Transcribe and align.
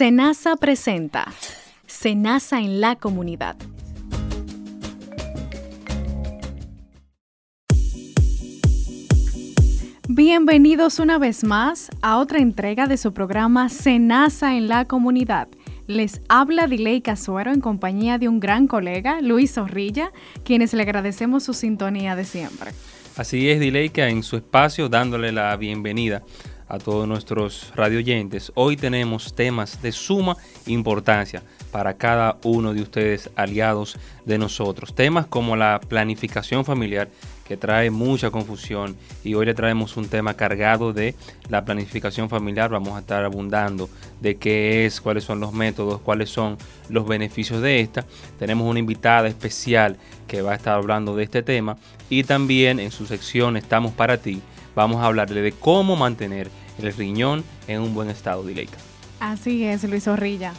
Senasa 0.00 0.56
presenta 0.56 1.30
Senasa 1.86 2.58
en 2.60 2.80
la 2.80 2.96
comunidad. 2.96 3.54
Bienvenidos 10.08 11.00
una 11.00 11.18
vez 11.18 11.44
más 11.44 11.90
a 12.00 12.16
otra 12.16 12.38
entrega 12.38 12.86
de 12.86 12.96
su 12.96 13.12
programa 13.12 13.68
Senasa 13.68 14.56
en 14.56 14.68
la 14.68 14.86
comunidad. 14.86 15.48
Les 15.86 16.22
habla 16.30 16.66
Diley 16.66 17.02
Casuero 17.02 17.52
en 17.52 17.60
compañía 17.60 18.16
de 18.16 18.28
un 18.28 18.40
gran 18.40 18.68
colega, 18.68 19.20
Luis 19.20 19.52
Zorrilla, 19.52 20.12
quienes 20.44 20.72
le 20.72 20.84
agradecemos 20.84 21.42
su 21.42 21.52
sintonía 21.52 22.16
de 22.16 22.24
siempre. 22.24 22.70
Así 23.18 23.50
es, 23.50 23.60
Dileika, 23.60 24.08
en 24.08 24.22
su 24.22 24.36
espacio 24.36 24.88
dándole 24.88 25.30
la 25.30 25.54
bienvenida 25.58 26.22
a 26.70 26.78
todos 26.78 27.06
nuestros 27.06 27.72
radioyentes. 27.74 28.52
Hoy 28.54 28.76
tenemos 28.76 29.34
temas 29.34 29.82
de 29.82 29.90
suma 29.90 30.36
importancia 30.66 31.42
para 31.72 31.94
cada 31.94 32.38
uno 32.44 32.72
de 32.72 32.82
ustedes, 32.82 33.28
aliados 33.34 33.98
de 34.24 34.38
nosotros. 34.38 34.94
Temas 34.94 35.26
como 35.26 35.56
la 35.56 35.80
planificación 35.80 36.64
familiar, 36.64 37.08
que 37.44 37.56
trae 37.56 37.90
mucha 37.90 38.30
confusión, 38.30 38.96
y 39.24 39.34
hoy 39.34 39.46
le 39.46 39.54
traemos 39.54 39.96
un 39.96 40.08
tema 40.08 40.34
cargado 40.34 40.92
de 40.92 41.16
la 41.48 41.64
planificación 41.64 42.28
familiar. 42.28 42.70
Vamos 42.70 42.94
a 42.94 43.00
estar 43.00 43.24
abundando 43.24 43.90
de 44.20 44.36
qué 44.36 44.86
es, 44.86 45.00
cuáles 45.00 45.24
son 45.24 45.40
los 45.40 45.52
métodos, 45.52 46.00
cuáles 46.00 46.30
son 46.30 46.56
los 46.88 47.08
beneficios 47.08 47.60
de 47.60 47.80
esta. 47.80 48.06
Tenemos 48.38 48.68
una 48.68 48.78
invitada 48.78 49.26
especial 49.26 49.96
que 50.28 50.42
va 50.42 50.52
a 50.52 50.54
estar 50.54 50.74
hablando 50.74 51.16
de 51.16 51.24
este 51.24 51.42
tema 51.42 51.76
y 52.08 52.22
también 52.22 52.78
en 52.78 52.92
su 52.92 53.06
sección 53.06 53.56
Estamos 53.56 53.92
para 53.92 54.18
ti 54.18 54.40
vamos 54.74 54.98
a 55.02 55.06
hablarle 55.06 55.42
de 55.42 55.52
cómo 55.52 55.96
mantener 55.96 56.50
el 56.78 56.92
riñón 56.92 57.44
en 57.66 57.80
un 57.80 57.94
buen 57.94 58.10
estado, 58.10 58.42
Dileika. 58.44 58.78
Así 59.20 59.64
es, 59.64 59.84
Luis 59.84 60.04
Zorrilla. 60.04 60.52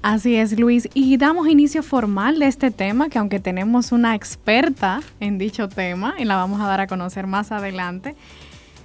Así 0.00 0.36
es, 0.36 0.58
Luis. 0.58 0.88
Y 0.94 1.16
damos 1.16 1.48
inicio 1.48 1.82
formal 1.82 2.38
de 2.38 2.46
este 2.46 2.70
tema, 2.70 3.08
que 3.08 3.18
aunque 3.18 3.40
tenemos 3.40 3.90
una 3.90 4.14
experta 4.14 5.00
en 5.18 5.38
dicho 5.38 5.68
tema, 5.68 6.14
y 6.18 6.24
la 6.24 6.36
vamos 6.36 6.60
a 6.60 6.66
dar 6.66 6.80
a 6.80 6.86
conocer 6.86 7.26
más 7.26 7.50
adelante. 7.50 8.14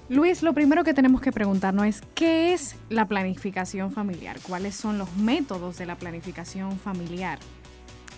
Luis, 0.09 0.44
lo 0.44 0.53
primero 0.53 0.84
que 0.84 0.94
tenemos 0.94 1.22
que 1.22 1.31
preguntarnos 1.31 1.86
es, 1.86 2.02
¿qué 2.14 2.53
es 2.53 2.75
la 2.90 3.08
planificación 3.08 3.92
familiar? 3.92 4.38
¿Cuáles 4.42 4.75
son 4.75 4.97
los 4.97 5.16
métodos 5.16 5.78
de 5.78 5.86
la 5.86 5.95
planificación 5.95 6.78
familiar? 6.78 7.40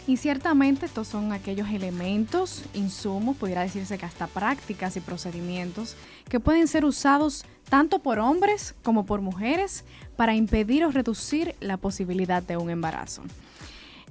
Y 0.08 0.18
ciertamente 0.18 0.86
estos 0.86 1.08
son 1.08 1.32
aquellos 1.32 1.70
elementos, 1.70 2.64
insumos, 2.76 3.38
pudiera 3.38 3.64
decirse 3.64 3.98
que 3.98 4.06
hasta 4.06 4.28
prácticas 4.28 4.96
y 4.98 5.00
procedimientos 5.00 5.96
que 6.30 6.40
pueden 6.40 6.68
ser 6.68 6.86
usados 6.86 7.44
tanto 7.70 8.00
por 8.00 8.20
hombres 8.20 8.76
como 8.84 9.08
por 9.08 9.22
mujeres 9.22 9.84
para 10.16 10.36
impedir 10.36 10.86
o 10.86 10.92
reducir 10.92 11.56
la 11.60 11.78
posibilidad 11.78 12.44
de 12.44 12.58
un 12.58 12.70
embarazo. 12.70 13.24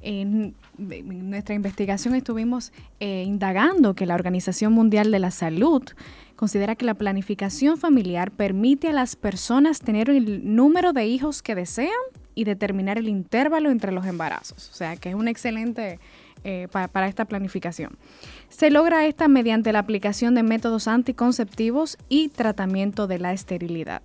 En, 0.03 0.55
nuestra 0.77 1.55
investigación 1.55 2.15
estuvimos 2.17 2.73
eh, 2.99 3.23
indagando 3.25 3.95
que 3.95 4.05
la 4.05 4.17
Organización 4.17 4.73
Mundial 4.73 5.13
de 5.13 5.21
la 5.21 5.31
Salud 5.31 5.83
considera 6.35 6.75
que 6.75 6.85
la 6.85 6.95
planificación 6.95 7.79
familiar 7.79 8.33
permite 8.33 8.89
a 8.89 8.93
las 8.93 9.15
personas 9.15 9.79
tener 9.79 10.11
el 10.11 10.57
número 10.57 10.93
de 10.93 11.07
hijos 11.07 11.41
que 11.41 11.55
desean 11.55 11.93
y 12.35 12.45
determinar 12.45 12.99
el 12.99 13.09
intervalo 13.09 13.71
entre 13.71 13.93
los 13.93 14.07
embarazos. 14.07 14.71
O 14.71 14.75
sea, 14.75 14.97
que 14.97 15.11
es 15.11 15.15
un 15.15 15.29
excelente 15.29 15.99
eh, 16.45 16.69
para 16.71 17.09
esta 17.09 17.25
planificación. 17.25 17.97
Se 18.49 18.71
logra 18.71 19.07
esta 19.07 19.29
mediante 19.29 19.73
la 19.73 19.79
aplicación 19.79 20.35
de 20.35 20.43
métodos 20.43 20.89
anticonceptivos 20.89 21.97
y 22.09 22.29
tratamiento 22.29 23.07
de 23.07 23.19
la 23.19 23.33
esterilidad. 23.33 24.03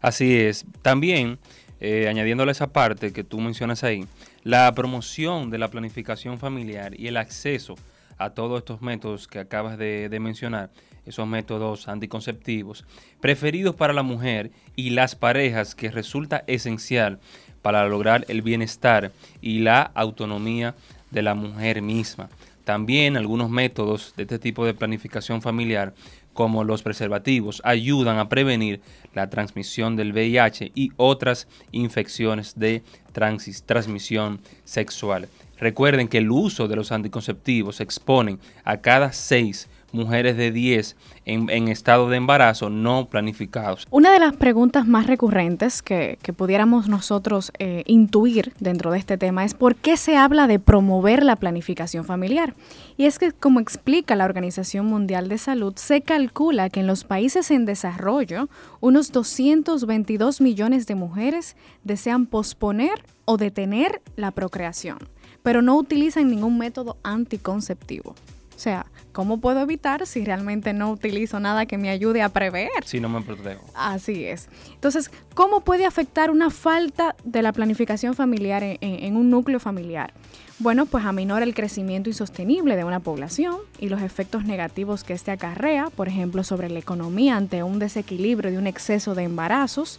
Así 0.00 0.36
es. 0.36 0.64
También, 0.82 1.38
eh, 1.80 2.08
añadiéndole 2.08 2.52
esa 2.52 2.68
parte 2.68 3.12
que 3.12 3.24
tú 3.24 3.40
mencionas 3.40 3.84
ahí, 3.84 4.06
la 4.42 4.72
promoción 4.74 5.50
de 5.50 5.58
la 5.58 5.68
planificación 5.68 6.38
familiar 6.38 6.98
y 6.98 7.08
el 7.08 7.16
acceso 7.16 7.74
a 8.16 8.30
todos 8.30 8.60
estos 8.60 8.80
métodos 8.80 9.28
que 9.28 9.38
acabas 9.38 9.76
de 9.76 10.18
mencionar 10.20 10.70
esos 11.06 11.26
métodos 11.26 11.88
anticonceptivos 11.88 12.84
preferidos 13.20 13.74
para 13.74 13.92
la 13.92 14.02
mujer 14.02 14.50
y 14.76 14.90
las 14.90 15.14
parejas 15.14 15.74
que 15.74 15.90
resulta 15.90 16.44
esencial 16.46 17.18
para 17.62 17.86
lograr 17.88 18.24
el 18.28 18.42
bienestar 18.42 19.12
y 19.40 19.60
la 19.60 19.82
autonomía 19.94 20.74
de 21.10 21.22
la 21.22 21.34
mujer 21.34 21.80
misma. 21.80 22.28
También 22.64 23.16
algunos 23.16 23.50
métodos 23.50 24.14
de 24.16 24.22
este 24.24 24.38
tipo 24.38 24.64
de 24.64 24.74
planificación 24.74 25.42
familiar, 25.42 25.94
como 26.32 26.64
los 26.64 26.82
preservativos, 26.82 27.60
ayudan 27.64 28.18
a 28.18 28.28
prevenir 28.28 28.80
la 29.14 29.30
transmisión 29.30 29.96
del 29.96 30.12
VIH 30.12 30.72
y 30.74 30.90
otras 30.96 31.46
infecciones 31.72 32.58
de 32.58 32.82
transmisión 33.12 34.40
sexual. 34.64 35.28
Recuerden 35.58 36.08
que 36.08 36.18
el 36.18 36.30
uso 36.30 36.66
de 36.66 36.76
los 36.76 36.90
anticonceptivos 36.90 37.80
exponen 37.80 38.40
a 38.64 38.78
cada 38.78 39.12
seis 39.12 39.68
mujeres 39.94 40.36
de 40.36 40.52
10 40.52 40.96
en, 41.24 41.68
estado 41.68 42.08
de 42.08 42.16
embarazo 42.16 42.68
no 42.68 43.08
planificados. 43.08 43.86
Una 43.90 44.12
de 44.12 44.18
las 44.18 44.36
preguntas 44.36 44.86
más 44.86 45.06
recurrentes 45.06 45.82
que, 45.82 46.18
pudiéramos 46.36 46.88
nosotros 46.88 47.52
eh, 47.58 47.84
intuir 47.86 48.52
dentro 48.58 48.90
de 48.90 48.98
este 48.98 49.16
tema 49.16 49.44
es 49.44 49.54
por 49.54 49.76
qué 49.76 49.96
se 49.96 50.16
habla 50.16 50.46
de 50.46 50.58
promover 50.58 51.22
la 51.22 51.36
planificación 51.36 52.04
familiar. 52.04 52.54
Y 52.96 53.06
es 53.06 53.18
que, 53.18 53.32
como 53.32 53.60
explica 53.60 54.16
la 54.16 54.24
Organización 54.24 54.86
Mundial 54.86 55.28
de 55.28 55.38
Salud, 55.38 55.74
se 55.76 56.02
calcula 56.02 56.68
que 56.70 56.80
en 56.80 56.86
los 56.86 57.04
países 57.04 57.50
en 57.50 57.64
desarrollo, 57.64 58.48
unos 58.80 59.12
222 59.12 60.40
millones 60.40 60.86
de 60.86 60.94
mujeres 60.94 61.56
desean 61.84 62.26
posponer 62.26 63.04
o 63.24 63.36
detener 63.36 64.02
la 64.16 64.32
procreación, 64.32 64.98
pero 65.42 65.62
no 65.62 65.76
utilizan 65.76 66.28
ningún 66.28 66.58
método 66.58 66.96
anticonceptivo. 67.02 68.14
O 68.54 68.58
sea, 68.58 68.86
¿cómo 69.12 69.40
puedo 69.40 69.60
evitar 69.60 70.06
si 70.06 70.24
realmente 70.24 70.72
no 70.72 70.90
utilizo 70.90 71.40
nada 71.40 71.66
que 71.66 71.76
me 71.76 71.90
ayude 71.90 72.22
a 72.22 72.28
prever? 72.28 72.70
Si 72.84 73.00
no 73.00 73.08
me 73.08 73.20
protejo. 73.20 73.64
Así 73.74 74.24
es. 74.24 74.48
Entonces, 74.72 75.10
¿cómo 75.34 75.62
puede 75.62 75.86
afectar 75.86 76.30
una 76.30 76.50
falta 76.50 77.16
de 77.24 77.42
la 77.42 77.52
planificación 77.52 78.14
familiar 78.14 78.62
en, 78.62 79.16
un 79.16 79.30
núcleo 79.30 79.58
familiar? 79.58 80.12
Bueno, 80.60 80.86
pues 80.86 81.04
aminora 81.04 81.44
el 81.44 81.54
crecimiento 81.54 82.08
insostenible 82.08 82.76
de 82.76 82.84
una 82.84 83.00
población 83.00 83.56
y 83.80 83.88
los 83.88 84.02
efectos 84.02 84.44
negativos 84.44 85.02
que 85.02 85.12
éste 85.12 85.32
acarrea, 85.32 85.90
por 85.90 86.06
ejemplo, 86.06 86.44
sobre 86.44 86.70
la 86.70 86.78
economía 86.78 87.36
ante 87.36 87.62
un 87.64 87.80
desequilibrio 87.80 88.52
de 88.52 88.58
un 88.58 88.68
exceso 88.68 89.16
de 89.16 89.24
embarazos, 89.24 89.98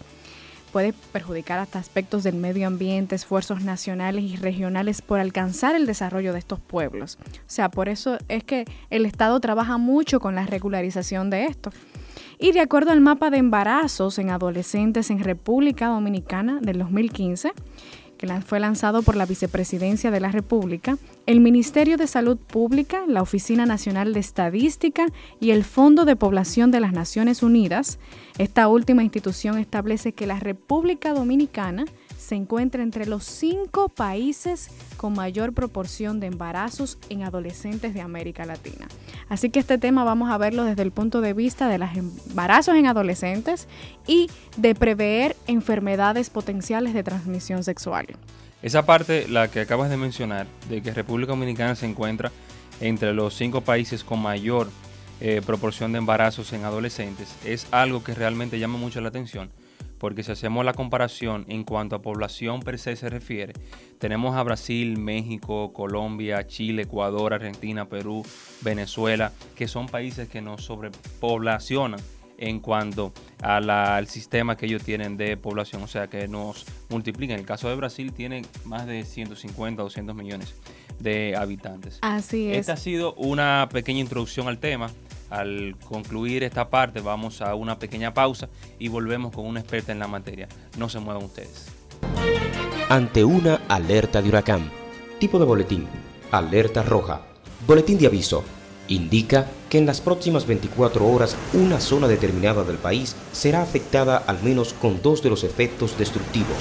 puede 0.75 0.91
perjudicar 1.13 1.57
hasta 1.59 1.79
aspectos 1.79 2.23
del 2.23 2.35
medio 2.35 2.67
ambiente, 2.67 3.15
esfuerzos 3.15 3.63
nacionales 3.63 4.25
y 4.25 4.35
regionales 4.35 5.01
por 5.01 5.21
alcanzar 5.21 5.73
el 5.73 5.85
desarrollo 5.85 6.33
de 6.33 6.39
estos 6.39 6.59
pueblos. 6.59 7.17
O 7.21 7.43
sea, 7.47 7.69
por 7.69 7.87
eso 7.87 8.17
es 8.27 8.43
que 8.43 8.65
el 8.89 9.05
Estado 9.05 9.39
trabaja 9.39 9.77
mucho 9.77 10.19
con 10.19 10.35
la 10.35 10.45
regularización 10.45 11.29
de 11.29 11.45
esto. 11.45 11.71
Y 12.39 12.51
de 12.51 12.59
acuerdo 12.59 12.91
al 12.91 12.99
mapa 12.99 13.29
de 13.29 13.37
embarazos 13.37 14.19
en 14.19 14.31
adolescentes 14.31 15.09
en 15.11 15.23
República 15.23 15.87
Dominicana 15.87 16.59
del 16.61 16.79
2015, 16.79 17.53
fue 18.45 18.59
lanzado 18.59 19.01
por 19.01 19.15
la 19.15 19.25
Vicepresidencia 19.25 20.11
de 20.11 20.19
la 20.19 20.31
República, 20.31 20.97
el 21.25 21.39
Ministerio 21.39 21.97
de 21.97 22.07
Salud 22.07 22.37
Pública, 22.37 23.03
la 23.07 23.21
Oficina 23.21 23.65
Nacional 23.65 24.13
de 24.13 24.19
Estadística 24.19 25.07
y 25.39 25.51
el 25.51 25.63
Fondo 25.63 26.05
de 26.05 26.15
Población 26.15 26.71
de 26.71 26.79
las 26.79 26.93
Naciones 26.93 27.43
Unidas. 27.43 27.99
Esta 28.37 28.67
última 28.67 29.03
institución 29.03 29.57
establece 29.57 30.13
que 30.13 30.27
la 30.27 30.39
República 30.39 31.13
Dominicana 31.13 31.85
se 32.17 32.35
encuentra 32.35 32.81
entre 32.81 33.05
los 33.05 33.23
cinco 33.23 33.89
países 33.89 34.69
con 34.97 35.13
mayor 35.13 35.53
proporción 35.53 36.19
de 36.19 36.27
embarazos 36.27 36.97
en 37.09 37.23
adolescentes 37.23 37.93
de 37.93 38.01
América 38.01 38.45
Latina. 38.45 38.87
Así 39.29 39.49
que 39.49 39.59
este 39.59 39.77
tema 39.77 40.03
vamos 40.03 40.31
a 40.31 40.37
verlo 40.37 40.63
desde 40.63 40.83
el 40.83 40.91
punto 40.91 41.21
de 41.21 41.33
vista 41.33 41.67
de 41.67 41.77
los 41.77 41.89
embarazos 41.95 42.75
en 42.75 42.87
adolescentes 42.87 43.67
y 44.07 44.29
de 44.57 44.75
prever 44.75 45.35
enfermedades 45.47 46.29
potenciales 46.29 46.93
de 46.93 47.03
transmisión 47.03 47.63
sexual. 47.63 48.07
Esa 48.61 48.85
parte, 48.85 49.27
la 49.27 49.49
que 49.49 49.59
acabas 49.59 49.89
de 49.89 49.97
mencionar, 49.97 50.47
de 50.69 50.81
que 50.81 50.93
República 50.93 51.33
Dominicana 51.33 51.75
se 51.75 51.85
encuentra 51.85 52.31
entre 52.81 53.13
los 53.13 53.35
cinco 53.35 53.61
países 53.61 54.03
con 54.03 54.21
mayor 54.21 54.69
eh, 55.21 55.41
proporción 55.45 55.91
de 55.91 55.99
embarazos 55.99 56.51
en 56.53 56.63
adolescentes, 56.63 57.35
es 57.45 57.67
algo 57.71 58.03
que 58.03 58.15
realmente 58.15 58.59
llama 58.59 58.77
mucho 58.77 59.01
la 59.01 59.09
atención, 59.09 59.49
porque 59.97 60.23
si 60.23 60.31
hacemos 60.31 60.65
la 60.65 60.73
comparación 60.73 61.45
en 61.47 61.63
cuanto 61.63 61.95
a 61.95 62.01
población 62.01 62.61
per 62.61 62.79
se 62.79 62.95
se 62.95 63.09
refiere, 63.09 63.53
tenemos 63.99 64.35
a 64.35 64.43
Brasil, 64.43 64.97
México, 64.97 65.73
Colombia, 65.73 66.45
Chile, 66.47 66.83
Ecuador, 66.83 67.33
Argentina, 67.33 67.87
Perú, 67.87 68.25
Venezuela, 68.61 69.31
que 69.55 69.67
son 69.67 69.87
países 69.87 70.29
que 70.29 70.41
nos 70.41 70.63
sobrepoblacionan 70.63 71.99
en 72.37 72.59
cuanto 72.59 73.13
al 73.41 74.07
sistema 74.07 74.57
que 74.57 74.65
ellos 74.65 74.83
tienen 74.83 75.17
de 75.17 75.37
población, 75.37 75.83
o 75.83 75.87
sea 75.87 76.07
que 76.07 76.27
nos 76.27 76.65
multiplican. 76.89 77.39
El 77.39 77.45
caso 77.45 77.69
de 77.69 77.75
Brasil 77.75 78.13
tiene 78.13 78.43
más 78.65 78.85
de 78.87 79.03
150, 79.03 79.81
200 79.81 80.15
millones 80.15 80.55
de 80.99 81.35
habitantes. 81.35 81.99
Así 82.01 82.51
es. 82.51 82.57
Esta 82.57 82.73
ha 82.73 82.77
sido 82.77 83.13
una 83.15 83.69
pequeña 83.71 83.99
introducción 83.99 84.47
al 84.47 84.59
tema. 84.59 84.91
Al 85.29 85.75
concluir 85.87 86.43
esta 86.43 86.69
parte 86.69 87.01
vamos 87.01 87.41
a 87.41 87.55
una 87.55 87.79
pequeña 87.79 88.13
pausa 88.13 88.49
y 88.79 88.87
volvemos 88.87 89.33
con 89.33 89.45
una 89.45 89.59
experta 89.59 89.91
en 89.91 89.99
la 89.99 90.07
materia. 90.07 90.47
No 90.77 90.89
se 90.89 90.99
muevan 90.99 91.23
ustedes. 91.23 91.67
Ante 92.89 93.23
una 93.23 93.61
alerta 93.67 94.21
de 94.21 94.29
huracán. 94.29 94.69
Tipo 95.19 95.39
de 95.39 95.45
boletín. 95.45 95.87
Alerta 96.31 96.83
roja. 96.83 97.21
Boletín 97.65 97.97
de 97.97 98.07
aviso 98.07 98.43
indica 98.87 99.47
que 99.69 99.77
en 99.77 99.85
las 99.85 100.01
próximas 100.01 100.45
24 100.45 101.07
horas 101.07 101.35
una 101.53 101.79
zona 101.79 102.07
determinada 102.07 102.63
del 102.63 102.77
país 102.77 103.15
será 103.31 103.61
afectada 103.61 104.17
al 104.17 104.41
menos 104.43 104.73
con 104.73 105.01
dos 105.01 105.23
de 105.23 105.29
los 105.29 105.43
efectos 105.43 105.97
destructivos. 105.97 106.57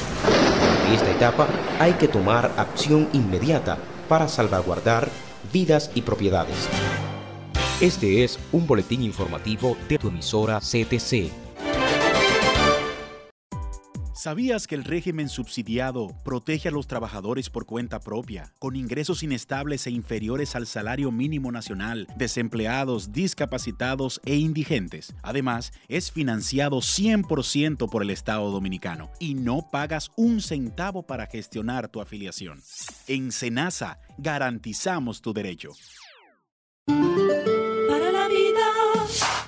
En 0.87 0.94
esta 0.94 1.11
etapa 1.11 1.49
hay 1.78 1.93
que 1.94 2.08
tomar 2.08 2.52
acción 2.56 3.08
inmediata 3.12 3.78
para 4.08 4.28
salvaguardar 4.28 5.08
vidas 5.52 5.90
y 5.94 6.02
propiedades. 6.02 6.69
Este 7.85 8.25
es 8.25 8.39
un 8.51 8.67
boletín 8.67 9.03
informativo 9.03 9.77
de 9.91 9.99
tu 9.99 10.09
emisora 10.09 10.59
CTC 10.59 11.31
¿Sabías 14.15 14.67
que 14.67 14.75
el 14.75 14.85
régimen 14.85 15.29
subsidiado 15.29 16.09
protege 16.25 16.69
a 16.69 16.71
los 16.71 16.87
trabajadores 16.87 17.51
por 17.51 17.67
cuenta 17.67 18.01
propia, 18.01 18.55
con 18.59 18.75
ingresos 18.75 19.23
inestables 19.23 19.87
e 19.87 19.91
inferiores 19.91 20.57
al 20.57 20.67
salario 20.67 21.13
mínimo 21.13 21.53
nacional, 21.53 22.07
desempleados, 22.17 23.13
discapacitados 23.13 24.19
e 24.25 24.37
indigentes? 24.37 25.15
Además, 25.23 25.75
es 25.89 26.11
financiado 26.11 26.79
100% 26.79 27.91
por 27.91 28.03
el 28.03 28.09
Estado 28.09 28.51
dominicano 28.51 29.11
y 29.19 29.35
no 29.35 29.69
pagas 29.71 30.11
un 30.17 30.41
centavo 30.41 31.03
para 31.03 31.27
gestionar 31.27 31.89
tu 31.89 32.01
afiliación. 32.01 32.63
En 33.09 33.31
Senasa 33.31 34.01
garantizamos 34.17 35.21
tu 35.21 35.35
derecho. 35.35 35.73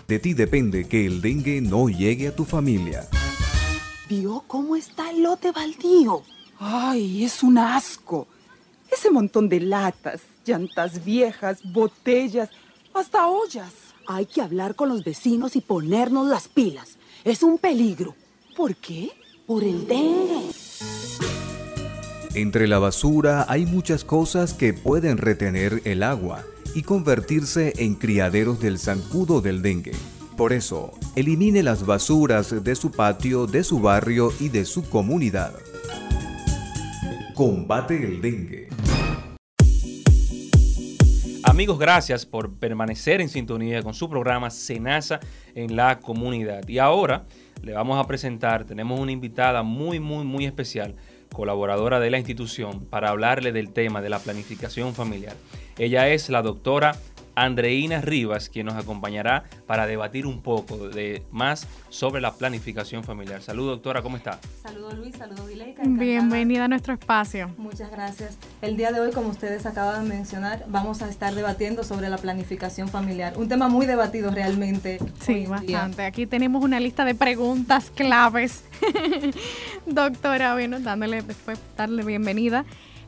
De 0.08 0.20
ti 0.20 0.34
depende 0.34 0.86
que 0.86 1.04
el 1.04 1.20
dengue 1.20 1.60
no 1.60 1.88
llegue 1.88 2.28
a 2.28 2.36
tu 2.36 2.44
familia. 2.44 3.08
¿Vio 4.08 4.44
cómo 4.46 4.76
está 4.76 5.10
el 5.10 5.24
lote 5.24 5.50
baldío? 5.50 6.22
Ay, 6.60 7.24
es 7.24 7.42
un 7.42 7.58
asco. 7.58 8.28
Ese 8.88 9.10
montón 9.10 9.48
de 9.48 9.58
latas, 9.58 10.20
llantas 10.44 11.04
viejas, 11.04 11.58
botellas, 11.72 12.50
hasta 12.94 13.26
ollas. 13.26 13.72
Hay 14.06 14.26
que 14.26 14.40
hablar 14.40 14.76
con 14.76 14.90
los 14.90 15.02
vecinos 15.02 15.56
y 15.56 15.60
ponernos 15.60 16.28
las 16.28 16.46
pilas. 16.46 16.98
Es 17.24 17.42
un 17.42 17.58
peligro. 17.58 18.14
¿Por 18.56 18.76
qué? 18.76 19.10
Por 19.44 19.64
el 19.64 19.88
dengue. 19.88 20.52
Entre 22.34 22.68
la 22.68 22.78
basura 22.78 23.44
hay 23.48 23.66
muchas 23.66 24.04
cosas 24.04 24.54
que 24.54 24.72
pueden 24.72 25.18
retener 25.18 25.82
el 25.84 26.04
agua 26.04 26.44
y 26.74 26.82
convertirse 26.82 27.72
en 27.76 27.94
criaderos 27.94 28.60
del 28.60 28.78
zancudo 28.78 29.40
del 29.40 29.62
dengue. 29.62 29.92
Por 30.36 30.52
eso, 30.52 30.92
elimine 31.14 31.62
las 31.62 31.86
basuras 31.86 32.62
de 32.62 32.74
su 32.74 32.90
patio, 32.90 33.46
de 33.46 33.64
su 33.64 33.80
barrio 33.80 34.32
y 34.38 34.50
de 34.50 34.64
su 34.64 34.88
comunidad. 34.88 35.54
Combate 37.34 38.02
el 38.02 38.20
dengue. 38.20 38.68
Amigos, 41.42 41.78
gracias 41.78 42.26
por 42.26 42.52
permanecer 42.58 43.20
en 43.20 43.28
sintonía 43.28 43.82
con 43.82 43.94
su 43.94 44.10
programa 44.10 44.50
Senasa 44.50 45.20
en 45.54 45.74
la 45.74 46.00
comunidad. 46.00 46.68
Y 46.68 46.78
ahora 46.78 47.24
le 47.62 47.72
vamos 47.72 47.98
a 47.98 48.06
presentar, 48.06 48.64
tenemos 48.64 49.00
una 49.00 49.12
invitada 49.12 49.62
muy, 49.62 49.98
muy, 50.00 50.24
muy 50.24 50.44
especial, 50.44 50.96
colaboradora 51.32 51.98
de 51.98 52.10
la 52.10 52.18
institución, 52.18 52.84
para 52.84 53.08
hablarle 53.08 53.52
del 53.52 53.72
tema 53.72 54.02
de 54.02 54.10
la 54.10 54.18
planificación 54.18 54.92
familiar. 54.92 55.34
Ella 55.78 56.08
es 56.08 56.30
la 56.30 56.40
doctora 56.40 56.96
Andreina 57.34 58.00
Rivas, 58.00 58.48
quien 58.48 58.64
nos 58.64 58.76
acompañará 58.76 59.44
para 59.66 59.86
debatir 59.86 60.26
un 60.26 60.40
poco 60.40 60.88
de 60.88 61.22
más 61.30 61.68
sobre 61.90 62.22
la 62.22 62.32
planificación 62.32 63.04
familiar. 63.04 63.42
Saludos, 63.42 63.76
doctora, 63.76 64.00
¿cómo 64.00 64.16
está? 64.16 64.40
Saludos, 64.62 64.94
Luis, 64.94 65.14
saludos, 65.16 65.46
Dileika. 65.46 65.82
Bienvenida 65.84 66.64
a 66.64 66.68
nuestro 66.68 66.94
espacio. 66.94 67.50
Muchas 67.58 67.90
gracias. 67.90 68.38
El 68.62 68.78
día 68.78 68.90
de 68.90 69.00
hoy, 69.00 69.12
como 69.12 69.28
ustedes 69.28 69.66
acaban 69.66 70.08
de 70.08 70.14
mencionar, 70.14 70.64
vamos 70.68 71.02
a 71.02 71.10
estar 71.10 71.34
debatiendo 71.34 71.84
sobre 71.84 72.08
la 72.08 72.16
planificación 72.16 72.88
familiar. 72.88 73.34
Un 73.36 73.50
tema 73.50 73.68
muy 73.68 73.84
debatido 73.84 74.30
realmente. 74.30 74.98
Sí, 75.20 75.44
bastante. 75.44 76.04
Aquí 76.06 76.24
tenemos 76.24 76.64
una 76.64 76.80
lista 76.80 77.04
de 77.04 77.14
preguntas 77.14 77.92
claves. 77.94 78.64
doctora, 79.86 80.54
bueno, 80.54 80.80
dándole 80.80 81.20
después, 81.20 81.60
darle 81.76 82.02
bienvenida. 82.02 82.64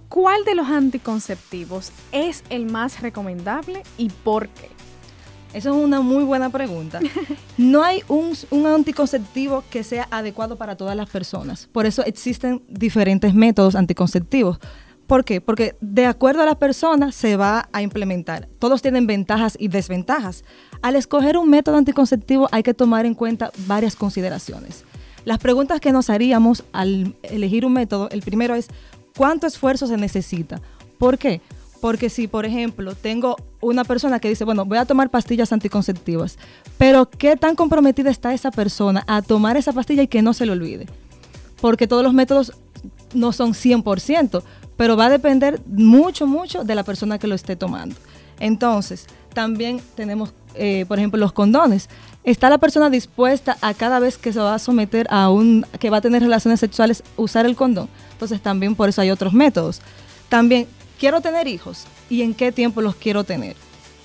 ¿Cuál 0.09 0.45
de 0.45 0.55
los 0.55 0.69
anticonceptivos 0.69 1.93
es 2.13 2.43
el 2.49 2.65
más 2.65 3.03
recomendable 3.03 3.83
y 3.99 4.09
por 4.09 4.49
qué? 4.49 4.71
Eso 5.53 5.71
es 5.71 5.85
una 5.85 6.01
muy 6.01 6.25
buena 6.25 6.51
pregunta. 6.51 7.01
No 7.59 7.83
hay 7.83 8.03
un, 8.07 8.35
anticonceptivo 8.67 9.65
que 9.69 9.83
sea 9.83 10.07
adecuado 10.13 10.57
para 10.57 10.77
todas 10.77 10.97
las 10.97 11.11
personas. 11.11 11.69
Por 11.73 11.87
eso 11.87 12.05
existen 12.05 12.63
diferentes 12.69 13.35
métodos 13.35 13.75
anticonceptivos. 13.75 14.61
¿Por 15.09 15.25
qué? 15.25 15.41
Porque 15.41 15.75
de 15.81 16.07
acuerdo 16.07 16.43
a 16.43 16.47
la 16.47 16.57
persona 16.57 17.11
se 17.11 17.37
va 17.37 17.69
a 17.73 17.83
implementar. 17.83 18.49
Todos 18.61 18.81
tienen 18.81 19.09
ventajas 19.09 19.57
y 19.59 19.69
desventajas. 19.69 20.45
Al 20.83 20.95
escoger 20.95 21.37
un 21.37 21.51
método 21.51 21.77
anticonceptivo 21.77 22.49
hay 22.53 22.63
que 22.63 22.75
tomar 22.75 23.07
en 23.07 23.15
cuenta 23.15 23.51
varias 23.67 23.97
consideraciones. 23.97 24.85
Las 25.25 25.39
preguntas 25.39 25.81
que 25.81 25.93
nos 25.93 26.11
haríamos 26.11 26.65
al 26.73 27.17
elegir 27.23 27.67
un 27.67 27.73
método, 27.73 28.09
el 28.11 28.23
primero 28.23 28.55
es, 28.55 28.69
¿Cuánto 29.19 29.49
esfuerzo 29.49 29.89
se 29.89 29.97
necesita? 29.97 30.61
¿Por 30.97 31.19
qué? 31.19 31.41
Porque 31.81 32.09
si, 32.09 32.29
por 32.29 32.47
ejemplo, 32.47 32.95
tengo 32.95 33.35
una 33.61 33.83
persona 33.83 34.21
que 34.21 34.29
dice, 34.29 34.45
bueno, 34.45 34.65
voy 34.65 34.79
a 34.79 34.85
tomar 34.85 35.11
pastillas 35.11 35.53
anticonceptivas, 35.53 36.39
pero 36.79 37.11
¿qué 37.11 37.35
tan 37.35 37.57
comprometida 37.57 38.11
está 38.11 38.33
esa 38.33 38.53
persona 38.53 39.03
a 39.09 39.21
tomar 39.21 39.57
esa 39.57 39.73
pastilla 39.73 40.05
y 40.05 40.07
que 40.07 40.23
no 40.23 40.35
se 40.35 40.47
le 40.47 40.53
olvide? 40.53 40.87
Porque 41.61 41.89
todos 41.89 42.05
los 42.05 42.15
métodos 42.15 42.53
no 43.13 43.33
son 43.33 43.55
100%, 43.55 44.45
pero 44.77 44.97
va 44.97 45.07
a 45.07 45.11
depender 45.11 45.61
mucho, 45.67 46.29
mucho 46.29 46.63
de 46.63 46.77
la 46.77 46.85
persona 46.85 47.19
que 47.19 47.27
lo 47.27 47.35
esté 47.35 47.57
tomando. 47.57 47.97
Entonces, 48.39 49.07
también 49.35 49.81
tenemos, 49.97 50.33
eh, 50.55 50.85
por 50.87 51.01
ejemplo, 51.01 51.19
los 51.19 51.33
condones. 51.33 51.89
¿Está 52.29 52.51
la 52.51 52.59
persona 52.59 52.91
dispuesta 52.91 53.57
a 53.63 53.73
cada 53.73 54.01
vez 54.01 54.19
que 54.19 54.35
se 54.35 54.39
va 54.39 54.55
a 54.55 54.59
someter 54.59 55.07
a 55.09 55.31
un, 55.31 55.65
que 55.81 55.89
va 55.89 55.97
a 55.97 56.01
tener 56.03 56.21
relaciones 56.21 56.61
sexuales, 56.61 57.03
usar 57.17 57.47
el 57.47 57.57
condón? 57.57 57.89
Entonces 58.13 58.43
también 58.43 58.75
por 58.75 58.91
eso 58.91 59.01
hay 59.01 59.11
otros 59.11 59.33
métodos. 59.33 59.81
También, 60.29 60.67
quiero 61.01 61.23
tener 61.23 61.49
hijos 61.49 61.87
y 62.11 62.21
en 62.21 62.35
qué 62.35 62.53
tiempo 62.53 62.83
los 62.83 62.97
quiero 62.97 63.25
tener. 63.25 63.57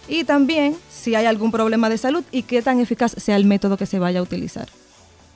Y 0.08 0.24
también 0.24 0.77
si 0.89 1.15
hay 1.15 1.25
algún 1.25 1.51
problema 1.51 1.89
de 1.89 1.98
salud 1.98 2.24
y 2.32 2.44
qué 2.44 2.62
tan 2.62 2.80
eficaz 2.80 3.12
sea 3.12 3.36
el 3.36 3.44
método 3.44 3.75
que 3.75 3.86
se 3.86 4.00
vaya 4.00 4.22
a 4.22 4.24
utilizar. 4.24 4.70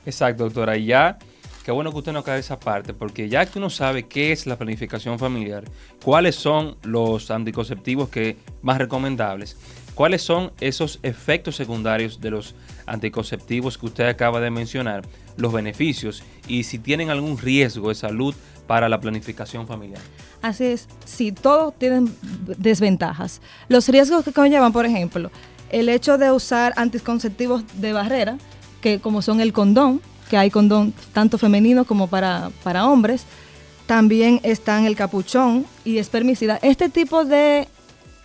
Exacto, 0.06 0.44
doctora. 0.44 0.78
Y 0.78 0.86
ya, 0.86 1.18
qué 1.66 1.72
bueno 1.72 1.92
que 1.92 1.98
usted 1.98 2.12
no 2.12 2.24
cae 2.24 2.40
esa 2.40 2.58
parte, 2.58 2.94
porque 2.94 3.28
ya 3.28 3.44
que 3.44 3.58
uno 3.58 3.68
sabe 3.68 4.04
qué 4.04 4.32
es 4.32 4.46
la 4.46 4.56
planificación 4.56 5.18
familiar, 5.18 5.64
cuáles 6.02 6.36
son 6.36 6.78
los 6.84 7.30
anticonceptivos 7.30 8.08
que 8.08 8.38
más 8.62 8.78
recomendables, 8.78 9.58
¿Cuáles 9.98 10.22
son 10.22 10.52
esos 10.60 11.00
efectos 11.02 11.56
secundarios 11.56 12.20
de 12.20 12.30
los 12.30 12.54
anticonceptivos 12.86 13.76
que 13.76 13.86
usted 13.86 14.06
acaba 14.06 14.38
de 14.38 14.48
mencionar? 14.48 15.02
Los 15.36 15.52
beneficios 15.52 16.22
y 16.46 16.62
si 16.62 16.78
tienen 16.78 17.10
algún 17.10 17.36
riesgo 17.36 17.88
de 17.88 17.96
salud 17.96 18.32
para 18.68 18.88
la 18.88 19.00
planificación 19.00 19.66
familiar. 19.66 20.00
Así 20.40 20.66
es, 20.66 20.86
sí, 21.04 21.32
todos 21.32 21.76
tienen 21.76 22.14
desventajas. 22.58 23.40
Los 23.68 23.88
riesgos 23.88 24.24
que 24.24 24.30
conllevan, 24.30 24.72
por 24.72 24.86
ejemplo, 24.86 25.32
el 25.68 25.88
hecho 25.88 26.16
de 26.16 26.30
usar 26.30 26.74
anticonceptivos 26.76 27.64
de 27.80 27.92
barrera, 27.92 28.38
que 28.80 29.00
como 29.00 29.20
son 29.20 29.40
el 29.40 29.52
condón, 29.52 30.00
que 30.30 30.36
hay 30.36 30.48
condón 30.52 30.94
tanto 31.12 31.38
femenino 31.38 31.84
como 31.84 32.06
para, 32.06 32.52
para 32.62 32.86
hombres, 32.86 33.24
también 33.86 34.38
están 34.44 34.86
el 34.86 34.94
capuchón 34.94 35.66
y 35.84 35.98
espermicida. 35.98 36.60
Este 36.62 36.88
tipo 36.88 37.24
de 37.24 37.66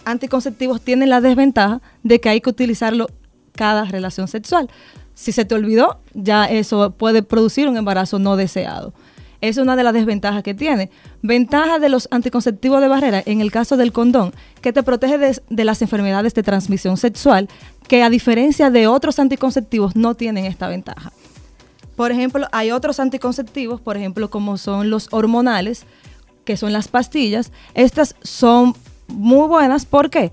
anticonceptivos 0.05 0.81
tienen 0.81 1.10
la 1.10 1.22
desventaja 1.22 1.81
de 2.03 2.19
que 2.19 2.29
hay 2.29 2.41
que 2.41 2.50
utilizarlo 2.50 3.07
cada 3.53 3.86
relación 3.86 4.27
sexual. 4.27 4.69
Si 5.15 5.31
se 5.31 5.45
te 5.45 5.55
olvidó, 5.55 6.00
ya 6.13 6.45
eso 6.45 6.91
puede 6.91 7.24
producir 7.24 7.67
un 7.67 7.77
embarazo 7.77 8.19
no 8.19 8.36
deseado. 8.36 8.93
es 9.41 9.57
una 9.57 9.75
de 9.75 9.83
las 9.83 9.93
desventajas 9.93 10.41
que 10.41 10.53
tiene. 10.53 10.89
Ventaja 11.22 11.77
de 11.77 11.89
los 11.89 12.07
anticonceptivos 12.12 12.79
de 12.79 12.88
barrera, 12.88 13.22
en 13.25 13.41
el 13.41 13.51
caso 13.51 13.75
del 13.75 13.91
condón, 13.91 14.33
que 14.62 14.72
te 14.72 14.83
protege 14.83 15.17
de, 15.17 15.63
las 15.65 15.81
enfermedades 15.81 16.33
de 16.33 16.43
transmisión 16.43 16.95
sexual, 16.95 17.50
que 17.89 18.03
a 18.03 18.10
diferencia 18.10 18.69
de 18.69 18.88
otros 18.88 19.19
anticonceptivos 19.19 19.98
no 19.98 20.15
tienen 20.15 20.45
esta 20.45 20.69
ventaja. 20.69 21.12
Por 21.98 22.13
ejemplo, 22.13 22.48
hay 22.53 22.72
otros 22.72 23.01
anticonceptivos, 23.01 23.81
por 23.81 23.98
ejemplo, 23.98 24.29
como 24.29 24.57
son 24.57 24.89
los 24.89 25.10
hormonales, 25.12 25.86
que 26.45 26.55
son 26.55 26.72
las 26.72 26.88
pastillas. 26.88 27.51
Estas 27.74 28.15
son 28.24 28.75
muy 29.07 29.48
buenas, 29.48 29.86
¿por 29.86 30.10
qué? 30.10 30.31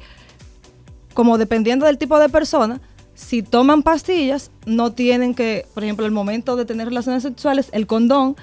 Como 1.15 1.39
dependiendo 1.39 1.87
del 1.87 1.99
tipo 1.99 2.19
de 2.19 2.29
persona, 2.29 2.81
si 3.15 3.43
toman 3.43 3.83
pastillas, 3.83 4.51
no 4.65 4.93
tienen 4.93 5.35
que, 5.35 5.67
por 5.75 5.85
ejemplo, 5.85 6.07
el 6.07 6.13
momento 6.13 6.57
de 6.57 6.65
tener 6.65 6.89
relaciones 6.89 7.23
sexuales, 7.23 7.69
el 7.73 7.87
condón 7.87 8.37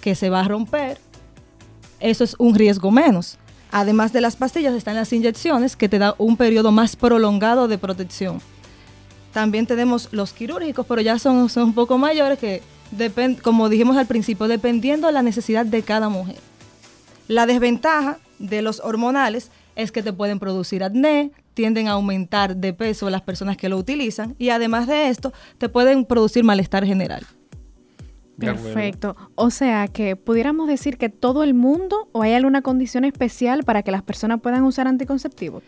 que 0.00 0.14
se 0.14 0.30
va 0.30 0.40
a 0.40 0.48
romper, 0.48 0.98
eso 2.00 2.24
es 2.24 2.34
un 2.38 2.54
riesgo 2.54 2.90
menos. 2.90 3.38
Además 3.70 4.12
de 4.12 4.20
las 4.20 4.36
pastillas 4.36 4.74
están 4.74 4.96
las 4.96 5.12
inyecciones 5.12 5.76
que 5.76 5.88
te 5.88 5.98
da 5.98 6.14
un 6.18 6.36
periodo 6.36 6.72
más 6.72 6.96
prolongado 6.96 7.68
de 7.68 7.78
protección. 7.78 8.40
También 9.32 9.66
tenemos 9.66 10.08
los 10.12 10.32
quirúrgicos, 10.32 10.84
pero 10.86 11.00
ya 11.00 11.18
son, 11.18 11.48
son 11.48 11.64
un 11.64 11.74
poco 11.74 11.96
mayores 11.96 12.38
que, 12.38 12.62
como 13.42 13.68
dijimos 13.68 13.96
al 13.96 14.06
principio, 14.06 14.48
dependiendo 14.48 15.06
de 15.06 15.14
la 15.14 15.22
necesidad 15.22 15.64
de 15.64 15.82
cada 15.82 16.08
mujer. 16.08 16.36
La 17.28 17.46
desventaja 17.46 18.18
de 18.38 18.60
los 18.60 18.80
hormonales 18.80 19.50
es 19.76 19.92
que 19.92 20.02
te 20.02 20.12
pueden 20.12 20.38
producir 20.38 20.84
acné, 20.84 21.32
tienden 21.54 21.88
a 21.88 21.92
aumentar 21.92 22.56
de 22.56 22.72
peso 22.72 23.10
las 23.10 23.22
personas 23.22 23.56
que 23.56 23.68
lo 23.68 23.76
utilizan 23.76 24.34
y 24.38 24.50
además 24.50 24.86
de 24.86 25.08
esto 25.08 25.32
te 25.58 25.68
pueden 25.68 26.04
producir 26.04 26.44
malestar 26.44 26.84
general. 26.84 27.26
Perfecto. 28.38 29.16
O 29.34 29.50
sea 29.50 29.88
que 29.88 30.16
pudiéramos 30.16 30.66
decir 30.66 30.96
que 30.96 31.08
todo 31.08 31.42
el 31.42 31.54
mundo 31.54 32.08
o 32.12 32.22
hay 32.22 32.32
alguna 32.32 32.62
condición 32.62 33.04
especial 33.04 33.64
para 33.64 33.82
que 33.82 33.90
las 33.90 34.02
personas 34.02 34.40
puedan 34.40 34.64
usar 34.64 34.88
anticonceptivos. 34.88 35.62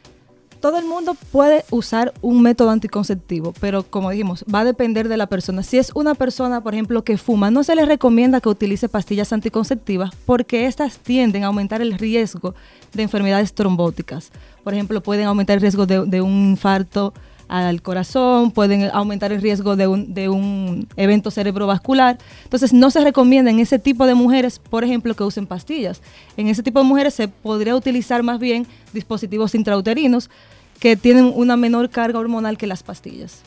Todo 0.64 0.78
el 0.78 0.87
mundo 0.87 1.14
puede 1.30 1.62
usar 1.68 2.14
un 2.23 2.40
método 2.40 2.71
anticonceptivo, 2.71 3.52
pero 3.61 3.83
como 3.83 4.09
dijimos, 4.09 4.47
va 4.47 4.61
a 4.61 4.64
depender 4.64 5.11
de 5.11 5.18
la 5.18 5.26
persona. 5.26 5.62
Si 5.62 5.76
es 5.76 5.92
una 5.94 6.14
persona, 6.14 6.62
por 6.62 6.73
ejemplo, 6.73 7.04
que 7.04 7.18
fuma, 7.18 7.50
no 7.50 7.64
se 7.64 7.75
le 7.75 7.85
recomienda 7.85 8.40
que 8.40 8.49
utilice 8.49 8.88
pastillas 8.88 9.35
anticonceptivas 9.35 10.12
porque 10.25 10.64
estas 10.64 10.97
tienden 10.97 11.44
a 11.44 11.49
aumentar 11.49 11.83
el 11.83 11.99
riesgo 11.99 12.54
de 12.94 13.02
enfermedades 13.02 13.52
trombóticas. 13.52 14.30
Por 14.62 14.73
ejemplo, 14.73 15.02
pueden 15.02 15.26
aumentar 15.26 15.56
el 15.56 15.61
riesgo 15.61 15.85
de, 15.85 16.23
un 16.23 16.52
infarto 16.52 17.12
al 17.47 17.83
corazón, 17.83 18.50
pueden 18.50 18.90
aumentar 18.94 19.33
el 19.33 19.42
riesgo 19.42 19.76
de 19.76 19.87
un, 19.87 20.14
de 20.14 20.30
un 20.30 20.88
evento 20.97 21.30
cerebrovascular. 21.30 22.16
Entonces, 22.44 22.73
no 22.73 22.90
se 22.90 23.02
recomienda 23.02 23.50
en 23.50 23.59
ese 23.59 23.78
tipo 23.78 24.06
de 24.06 24.14
mujeres, 24.14 24.62
por 24.71 24.83
ejemplo, 24.83 25.12
que 25.14 25.25
usen 25.25 25.47
pastillas. 25.47 26.00
En 26.38 26.49
ese 26.49 26.62
tipo 26.62 26.78
de 26.78 26.87
mujeres 26.87 27.12
se 27.12 27.28
podría 27.28 27.76
utilizar 27.76 28.23
más 28.23 28.38
bien 28.38 28.66
dispositivos 28.94 29.54
intrauterinos 29.54 30.30
que 30.78 30.97
tienen 30.97 31.33
una 31.35 31.57
menor 31.57 31.90
carga 31.90 32.19
hormonal 32.19 32.59
que 32.59 32.66
las 32.66 32.83
pastillas. 32.83 33.43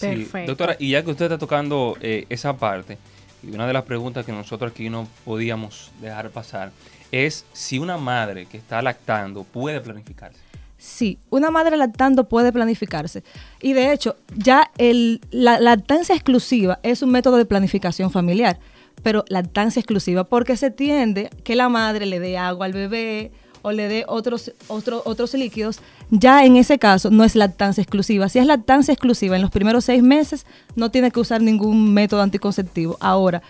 Perfecto. 0.00 0.52
Doctora, 0.52 0.76
y 0.78 0.90
ya 0.90 1.04
que 1.04 1.10
usted 1.10 1.26
está 1.26 1.38
tocando 1.38 1.96
eh, 2.00 2.26
esa 2.28 2.56
parte, 2.56 2.98
y 3.42 3.54
una 3.54 3.66
de 3.66 3.72
las 3.72 3.84
preguntas 3.84 4.24
que 4.24 4.32
nosotros 4.32 4.72
aquí 4.72 4.88
no 4.88 5.08
podíamos 5.24 5.90
dejar 6.00 6.30
pasar 6.30 6.72
es 7.10 7.44
si 7.52 7.78
una 7.78 7.98
madre 7.98 8.46
que 8.46 8.56
está 8.56 8.80
lactando 8.82 9.44
puede 9.44 9.80
planificarse. 9.80 10.38
Sí, 10.78 11.18
una 11.30 11.50
madre 11.50 11.76
lactando 11.76 12.28
puede 12.28 12.52
planificarse. 12.52 13.22
Y 13.60 13.72
de 13.72 13.92
hecho, 13.92 14.16
ya 14.36 14.70
el, 14.78 15.20
la 15.30 15.60
lactancia 15.60 16.14
exclusiva 16.14 16.80
es 16.82 17.02
un 17.02 17.10
método 17.10 17.36
de 17.36 17.44
planificación 17.44 18.10
familiar, 18.10 18.58
pero 19.02 19.24
lactancia 19.28 19.78
exclusiva 19.78 20.24
porque 20.24 20.56
se 20.56 20.70
tiende 20.70 21.30
que 21.44 21.54
la 21.54 21.68
madre 21.68 22.06
le 22.06 22.18
dé 22.18 22.36
agua 22.36 22.66
al 22.66 22.72
bebé 22.72 23.30
o 23.62 23.72
le 23.72 23.88
dé 23.88 24.04
otros, 24.06 24.52
otros 24.68 25.34
líquidos. 25.34 25.80
Ya 26.10 26.44
en 26.44 26.56
ese 26.56 26.78
caso 26.78 27.10
no 27.10 27.24
es 27.24 27.34
lactancia 27.34 27.82
exclusiva. 27.82 28.28
Si 28.28 28.38
es 28.38 28.46
lactancia 28.46 28.92
exclusiva 28.92 29.36
en 29.36 29.42
los 29.42 29.50
primeros 29.50 29.84
seis 29.84 30.02
meses, 30.02 30.46
no 30.76 30.90
tiene 30.90 31.10
que 31.10 31.20
usar 31.20 31.40
ningún 31.40 31.94
método 31.94 32.22
anticonceptivo. 32.22 32.96
Ahora, 33.00 33.42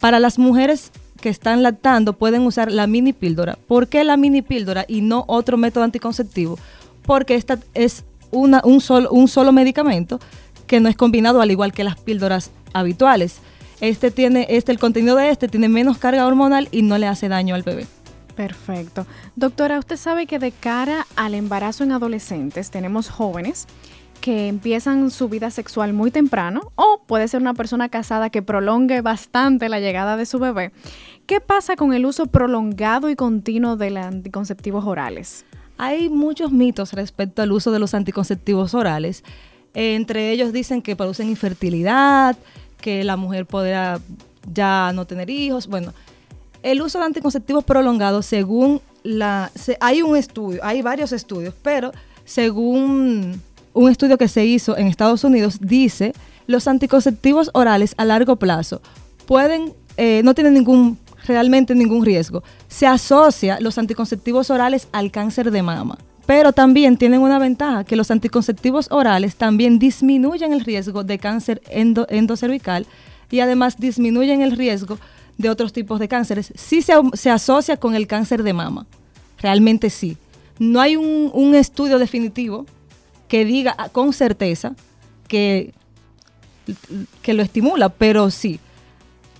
para 0.00 0.20
las 0.20 0.38
mujeres 0.38 0.90
que 1.20 1.28
están 1.28 1.62
lactando 1.62 2.12
pueden 2.12 2.42
usar 2.42 2.70
la 2.70 2.86
mini 2.86 3.12
píldora. 3.12 3.58
¿Por 3.66 3.88
qué 3.88 4.04
la 4.04 4.16
mini 4.16 4.42
píldora 4.42 4.84
y 4.86 5.00
no 5.00 5.24
otro 5.26 5.56
método 5.56 5.84
anticonceptivo? 5.84 6.58
Porque 7.02 7.34
esta 7.34 7.58
es 7.74 8.04
una, 8.30 8.60
un, 8.64 8.80
solo, 8.80 9.10
un 9.10 9.28
solo 9.28 9.52
medicamento 9.52 10.20
que 10.66 10.80
no 10.80 10.88
es 10.88 10.96
combinado 10.96 11.40
al 11.40 11.50
igual 11.50 11.72
que 11.72 11.84
las 11.84 11.98
píldoras 11.98 12.50
habituales. 12.72 13.38
Este 13.80 14.10
tiene, 14.10 14.46
este, 14.50 14.72
el 14.72 14.78
contenido 14.78 15.16
de 15.16 15.30
este 15.30 15.48
tiene 15.48 15.68
menos 15.68 15.98
carga 15.98 16.26
hormonal 16.26 16.68
y 16.70 16.82
no 16.82 16.98
le 16.98 17.06
hace 17.06 17.28
daño 17.28 17.54
al 17.54 17.62
bebé. 17.62 17.86
Perfecto. 18.36 19.06
Doctora, 19.34 19.78
usted 19.78 19.96
sabe 19.96 20.26
que 20.26 20.38
de 20.38 20.52
cara 20.52 21.06
al 21.16 21.34
embarazo 21.34 21.84
en 21.84 21.92
adolescentes 21.92 22.70
tenemos 22.70 23.08
jóvenes 23.08 23.66
que 24.20 24.48
empiezan 24.48 25.10
su 25.10 25.28
vida 25.28 25.50
sexual 25.50 25.92
muy 25.92 26.10
temprano 26.10 26.72
o 26.74 27.00
puede 27.06 27.28
ser 27.28 27.40
una 27.40 27.54
persona 27.54 27.88
casada 27.88 28.28
que 28.28 28.42
prolongue 28.42 29.00
bastante 29.00 29.68
la 29.68 29.80
llegada 29.80 30.16
de 30.16 30.26
su 30.26 30.38
bebé. 30.38 30.72
¿Qué 31.26 31.40
pasa 31.40 31.76
con 31.76 31.92
el 31.94 32.04
uso 32.04 32.26
prolongado 32.26 33.08
y 33.08 33.16
continuo 33.16 33.76
de 33.76 33.90
los 33.90 34.04
anticonceptivos 34.04 34.84
orales? 34.84 35.44
Hay 35.78 36.08
muchos 36.08 36.52
mitos 36.52 36.92
respecto 36.92 37.42
al 37.42 37.52
uso 37.52 37.70
de 37.72 37.78
los 37.78 37.94
anticonceptivos 37.94 38.74
orales. 38.74 39.24
entre 39.74 40.30
ellos 40.30 40.52
dicen 40.52 40.80
que 40.80 40.96
producen 40.96 41.28
infertilidad, 41.28 42.36
que 42.80 43.04
la 43.04 43.16
mujer 43.16 43.46
podrá 43.46 44.00
ya 44.52 44.92
no 44.94 45.06
tener 45.06 45.28
hijos. 45.30 45.66
Bueno, 45.66 45.92
el 46.66 46.82
uso 46.82 46.98
de 46.98 47.04
anticonceptivos 47.04 47.62
prolongados, 47.62 48.26
según 48.26 48.80
la... 49.04 49.52
hay 49.80 50.02
un 50.02 50.16
estudio, 50.16 50.60
hay 50.64 50.82
varios 50.82 51.12
estudios, 51.12 51.54
pero 51.62 51.92
según 52.24 53.40
un 53.72 53.90
estudio 53.90 54.18
que 54.18 54.26
se 54.26 54.44
hizo 54.44 54.76
en 54.76 54.88
Estados 54.88 55.22
Unidos 55.22 55.58
dice 55.60 56.12
los 56.48 56.66
anticonceptivos 56.66 57.50
orales 57.54 57.94
a 57.98 58.04
largo 58.04 58.34
plazo 58.34 58.80
pueden, 59.26 59.74
eh, 59.96 60.22
no 60.24 60.34
tienen 60.34 60.54
ningún, 60.54 60.98
realmente 61.24 61.72
ningún 61.74 62.04
riesgo. 62.04 62.42
Se 62.66 62.86
asocia 62.86 63.58
los 63.60 63.78
anticonceptivos 63.78 64.50
orales 64.50 64.88
al 64.90 65.12
cáncer 65.12 65.52
de 65.52 65.62
mama. 65.62 65.98
Pero 66.26 66.52
también 66.52 66.96
tienen 66.96 67.20
una 67.20 67.38
ventaja, 67.38 67.84
que 67.84 67.94
los 67.94 68.10
anticonceptivos 68.10 68.88
orales 68.90 69.36
también 69.36 69.78
disminuyen 69.78 70.52
el 70.52 70.64
riesgo 70.64 71.04
de 71.04 71.18
cáncer 71.18 71.62
endocervical 71.68 72.86
y 73.30 73.38
además 73.38 73.76
disminuyen 73.78 74.42
el 74.42 74.50
riesgo 74.50 74.98
de 75.38 75.50
otros 75.50 75.72
tipos 75.72 75.98
de 75.98 76.08
cánceres. 76.08 76.52
Sí 76.56 76.82
se, 76.82 76.94
se 77.14 77.30
asocia 77.30 77.76
con 77.76 77.94
el 77.94 78.06
cáncer 78.06 78.42
de 78.42 78.52
mama, 78.52 78.86
realmente 79.38 79.90
sí. 79.90 80.16
No 80.58 80.80
hay 80.80 80.96
un, 80.96 81.30
un 81.34 81.54
estudio 81.54 81.98
definitivo 81.98 82.66
que 83.28 83.44
diga 83.44 83.76
con 83.92 84.12
certeza 84.12 84.74
que, 85.28 85.74
que 87.22 87.34
lo 87.34 87.42
estimula, 87.42 87.88
pero 87.88 88.30
sí, 88.30 88.60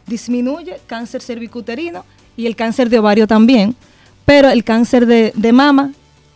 disminuye 0.07 0.79
cáncer 0.87 1.23
cervicuterino 1.23 2.05
y 2.37 2.47
el 2.47 2.57
cáncer 2.57 2.91
de 2.91 2.99
ovario 2.99 3.27
también, 3.27 3.75
pero 4.25 4.49
el 4.51 4.65
cáncer 4.65 5.07
de, 5.07 5.53
mama 5.53 5.93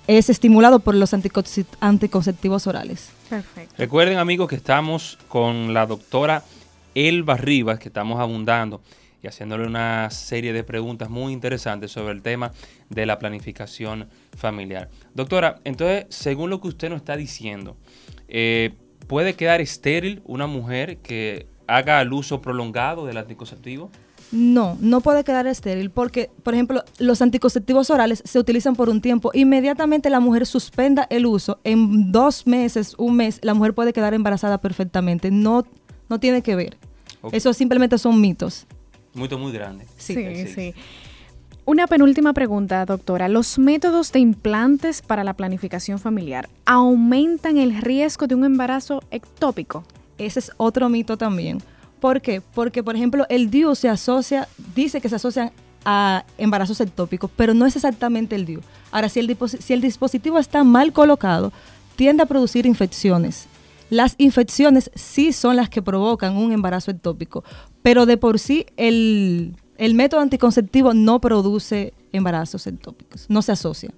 es 0.06 0.28
estimulado 0.30 0.80
por 0.80 0.94
los 0.94 1.12
anticonceptivos 1.12 2.66
orales. 2.66 3.10
Perfecto. 3.28 3.74
Recuerden 3.78 4.18
amigos 4.18 4.48
que 4.48 4.56
estamos 4.56 5.18
con 5.28 5.72
la 5.72 5.86
doctora 5.86 6.42
Elba 6.94 7.36
Rivas, 7.36 7.78
que 7.78 7.88
estamos 7.88 8.18
abundando 8.18 8.80
y 9.22 9.26
haciéndole 9.26 9.66
una 9.66 10.10
serie 10.10 10.52
de 10.52 10.64
preguntas 10.64 11.10
muy 11.10 11.32
interesantes 11.32 11.92
sobre 11.92 12.12
el 12.14 12.22
tema 12.22 12.52
de 12.88 13.06
la 13.06 13.18
planificación 13.18 14.08
familiar. 14.36 14.88
Doctora, 15.14 15.60
entonces, 15.64 16.06
según 16.08 16.50
lo 16.50 16.60
que 16.60 16.68
usted 16.68 16.88
nos 16.88 16.98
está 16.98 17.16
diciendo, 17.16 17.76
eh, 18.28 18.74
¿puede 19.06 19.34
quedar 19.34 19.60
estéril 19.60 20.22
una 20.24 20.46
mujer 20.46 20.98
que 20.98 21.46
haga 21.66 22.00
el 22.00 22.12
uso 22.12 22.40
prolongado 22.40 23.06
del 23.06 23.16
anticonceptivo? 23.18 23.90
No, 24.32 24.78
no 24.80 25.00
puede 25.00 25.24
quedar 25.24 25.48
estéril 25.48 25.90
porque, 25.90 26.30
por 26.44 26.54
ejemplo, 26.54 26.84
los 26.98 27.20
anticonceptivos 27.20 27.90
orales 27.90 28.22
se 28.24 28.38
utilizan 28.38 28.76
por 28.76 28.88
un 28.88 29.00
tiempo. 29.00 29.32
Inmediatamente 29.34 30.08
la 30.08 30.20
mujer 30.20 30.46
suspenda 30.46 31.06
el 31.10 31.26
uso, 31.26 31.58
en 31.64 32.12
dos 32.12 32.46
meses, 32.46 32.94
un 32.96 33.16
mes, 33.16 33.40
la 33.42 33.54
mujer 33.54 33.74
puede 33.74 33.92
quedar 33.92 34.14
embarazada 34.14 34.60
perfectamente. 34.60 35.32
No, 35.32 35.66
no 36.08 36.20
tiene 36.20 36.42
que 36.42 36.54
ver. 36.54 36.78
Eso 37.32 37.52
simplemente 37.52 37.98
son 37.98 38.20
mitos. 38.20 38.66
Muy, 39.14 39.28
muy 39.28 39.52
grande. 39.52 39.86
Sí, 39.96 40.14
sí, 40.46 40.74
Una 41.64 41.86
penúltima 41.86 42.32
pregunta, 42.32 42.84
doctora. 42.84 43.28
¿Los 43.28 43.58
métodos 43.58 44.12
de 44.12 44.20
implantes 44.20 45.02
para 45.02 45.24
la 45.24 45.34
planificación 45.34 45.98
familiar 45.98 46.48
aumentan 46.64 47.58
el 47.58 47.80
riesgo 47.80 48.26
de 48.26 48.34
un 48.34 48.44
embarazo 48.44 49.02
ectópico? 49.10 49.84
Ese 50.18 50.40
es 50.40 50.52
otro 50.56 50.88
mito 50.88 51.16
también. 51.16 51.62
¿Por 52.00 52.20
qué? 52.20 52.40
Porque, 52.40 52.82
por 52.82 52.96
ejemplo, 52.96 53.26
el 53.28 53.50
DIU 53.50 53.74
se 53.74 53.88
asocia, 53.88 54.48
dice 54.74 55.00
que 55.00 55.08
se 55.08 55.16
asocian 55.16 55.52
a 55.84 56.24
embarazos 56.38 56.80
ectópicos, 56.80 57.30
pero 57.36 57.54
no 57.54 57.66
es 57.66 57.76
exactamente 57.76 58.36
el 58.36 58.46
DIU. 58.46 58.60
Ahora, 58.90 59.08
si 59.08 59.20
el, 59.20 59.36
si 59.60 59.72
el 59.72 59.80
dispositivo 59.80 60.38
está 60.38 60.64
mal 60.64 60.92
colocado, 60.92 61.52
tiende 61.96 62.22
a 62.22 62.26
producir 62.26 62.66
infecciones. 62.66 63.46
Las 63.90 64.14
infecciones 64.18 64.90
sí 64.94 65.32
son 65.32 65.56
las 65.56 65.68
que 65.68 65.82
provocan 65.82 66.36
un 66.36 66.52
embarazo 66.52 66.90
ectópico, 66.90 67.44
pero 67.82 68.06
de 68.06 68.16
por 68.16 68.38
sí 68.38 68.66
el, 68.76 69.56
el 69.76 69.94
método 69.94 70.20
anticonceptivo 70.20 70.94
no 70.94 71.20
produce 71.20 71.92
embarazos 72.12 72.66
ectópicos, 72.66 73.26
no 73.28 73.42
se 73.42 73.52
asocia. 73.52 73.90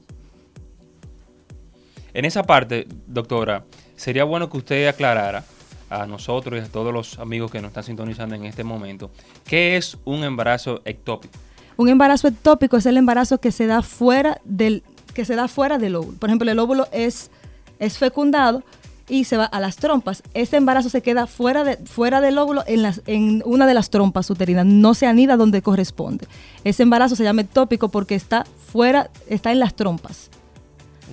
En 2.14 2.25
esa 2.25 2.42
parte, 2.42 2.88
doctora, 3.06 3.64
sería 3.96 4.25
bueno 4.25 4.50
que 4.50 4.58
usted 4.58 4.87
aclarara 4.87 5.44
a 5.88 6.06
nosotros 6.06 6.58
y 6.58 6.64
a 6.64 6.68
todos 6.68 6.92
los 6.92 7.18
amigos 7.18 7.50
que 7.50 7.61
nos 7.61 7.68
están 7.68 7.84
sintonizando 7.84 8.34
en 8.34 8.44
este 8.44 8.64
momento, 8.64 9.11
¿qué 9.44 9.76
es 9.76 9.99
un 10.04 10.25
embarazo 10.25 10.80
ectópico? 10.87 11.34
Un 11.76 11.88
embarazo 11.88 12.28
ectópico 12.28 12.76
es 12.78 12.87
el 12.87 12.96
embarazo 12.96 13.38
que 13.38 13.52
se 13.52 13.66
da 13.66 13.82
fuera 13.82 14.40
del 14.44 14.82
que 15.14 15.26
se 15.26 15.37
da 15.37 15.49
fuera 15.49 15.76
del 15.76 15.96
óvulo. 15.96 16.18
Por 16.18 16.30
ejemplo, 16.30 16.50
el 16.50 16.58
óvulo 16.58 16.87
es, 16.90 17.30
es 17.78 17.99
fecundado 17.99 18.62
y 19.09 19.25
se 19.25 19.37
va 19.37 19.44
a 19.44 19.61
las 19.61 19.76
trompas. 19.76 20.23
Este 20.35 20.56
embarazo 20.56 20.88
se 20.88 21.02
queda 21.02 21.26
fuera, 21.26 21.64
de, 21.64 21.76
fuera 21.78 22.21
del 22.21 22.38
óvulo 22.38 22.64
en, 22.66 22.82
las, 22.82 23.02
en 23.06 23.42
una 23.44 23.66
de 23.66 23.75
las 23.75 23.90
trompas 23.90 24.30
uterinas, 24.30 24.66
no 24.66 24.94
se 24.94 25.06
anida 25.06 25.37
donde 25.37 25.62
corresponde. 25.62 26.26
Ese 26.64 26.82
embarazo 26.82 27.16
se 27.16 27.25
llama 27.25 27.42
ectópico 27.42 27.88
porque 27.88 28.14
está 28.14 28.44
fuera, 28.66 29.11
está 29.28 29.52
en 29.52 29.61
las 29.61 29.75
trompas. 29.75 30.30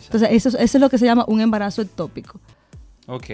Entonces, 0.06 0.30
eso, 0.32 0.50
eso 0.50 0.78
es 0.78 0.82
lo 0.82 0.90
que 0.90 0.98
se 0.98 1.06
llama 1.06 1.26
un 1.28 1.42
embarazo 1.42 1.82
ectópico. 1.82 2.40
Ok. 3.08 3.26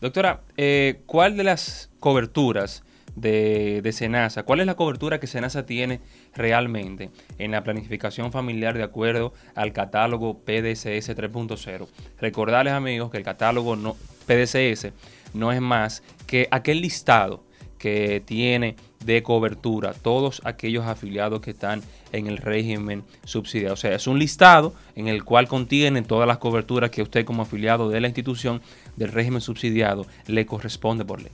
Doctora, 0.00 0.42
eh, 0.56 1.02
¿cuál 1.06 1.36
de 1.36 1.44
las 1.44 1.90
coberturas 2.00 2.82
de, 3.16 3.80
de, 3.82 3.92
SENASA, 3.92 4.44
cuál 4.44 4.60
es 4.60 4.66
la 4.66 4.74
cobertura 4.74 5.20
que 5.20 5.26
SENASA 5.26 5.66
tiene 5.66 6.00
realmente 6.34 7.10
en 7.38 7.50
la 7.50 7.62
planificación 7.62 8.32
familiar 8.32 8.76
de 8.76 8.82
acuerdo 8.82 9.32
al 9.54 9.72
catálogo 9.72 10.38
PDCS 10.38 11.16
3.0? 11.16 11.88
Recordarles 12.20 12.72
amigos 12.72 13.10
que 13.10 13.18
el 13.18 13.24
catálogo 13.24 13.76
no, 13.76 13.96
PDCS 14.26 14.92
no 15.34 15.52
es 15.52 15.60
más 15.60 16.02
que 16.26 16.48
aquel 16.50 16.80
listado 16.80 17.44
que 17.78 18.22
tiene 18.24 18.76
de 19.04 19.24
cobertura 19.24 19.92
todos 19.92 20.40
aquellos 20.44 20.86
afiliados 20.86 21.40
que 21.40 21.50
están 21.50 21.82
en 22.12 22.28
el 22.28 22.36
régimen 22.36 23.02
subsidiado. 23.24 23.74
O 23.74 23.76
sea, 23.76 23.92
es 23.96 24.06
un 24.06 24.20
listado 24.20 24.72
en 24.94 25.08
el 25.08 25.24
cual 25.24 25.48
contiene 25.48 26.02
todas 26.02 26.28
las 26.28 26.38
coberturas 26.38 26.90
que 26.90 27.02
usted 27.02 27.24
como 27.24 27.42
afiliado 27.42 27.88
de 27.88 28.00
la 28.00 28.06
institución 28.06 28.62
del 28.96 29.10
régimen 29.10 29.40
subsidiado 29.40 30.06
le 30.28 30.46
corresponde 30.46 31.04
por 31.04 31.20
ley. 31.22 31.32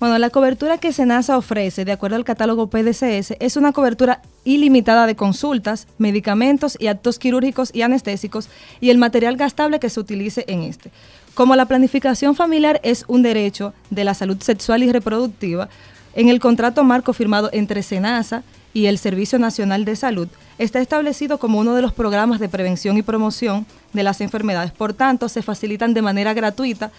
Bueno, 0.00 0.16
la 0.16 0.30
cobertura 0.30 0.78
que 0.78 0.94
SENASA 0.94 1.36
ofrece, 1.36 1.84
de 1.84 1.92
acuerdo 1.92 2.16
al 2.16 2.24
catálogo 2.24 2.70
PDCS, 2.70 3.34
es 3.38 3.58
una 3.58 3.72
cobertura 3.72 4.22
ilimitada 4.44 5.06
de 5.06 5.14
consultas, 5.14 5.86
medicamentos 5.98 6.78
y 6.80 6.86
actos 6.86 7.18
quirúrgicos 7.18 7.68
y 7.74 7.82
anestésicos 7.82 8.48
y 8.80 8.88
el 8.88 8.96
material 8.96 9.36
gastable 9.36 9.78
que 9.78 9.90
se 9.90 10.00
utilice 10.00 10.46
en 10.48 10.62
este. 10.62 10.90
Como 11.34 11.54
la 11.54 11.66
planificación 11.66 12.34
familiar 12.34 12.80
es 12.82 13.04
un 13.08 13.20
derecho 13.20 13.74
de 13.90 14.04
la 14.04 14.14
salud 14.14 14.40
sexual 14.40 14.82
y 14.82 14.90
reproductiva, 14.90 15.68
en 16.14 16.30
el 16.30 16.40
contrato 16.40 16.82
marco 16.82 17.12
firmado 17.12 17.50
entre 17.52 17.82
SENASA 17.82 18.42
y 18.72 18.86
el 18.86 18.96
Servicio 18.96 19.38
Nacional 19.38 19.84
de 19.84 19.96
Salud, 19.96 20.28
está 20.56 20.80
establecido 20.80 21.36
como 21.36 21.58
uno 21.58 21.74
de 21.74 21.82
los 21.82 21.92
programas 21.92 22.40
de 22.40 22.48
prevención 22.48 22.96
y 22.96 23.02
promoción 23.02 23.66
de 23.92 24.02
las 24.02 24.22
enfermedades. 24.22 24.72
Por 24.72 24.94
tanto, 24.94 25.28
se 25.28 25.42
facilitan 25.42 25.92
de 25.92 26.00
manera 26.00 26.32
gratuita 26.32 26.90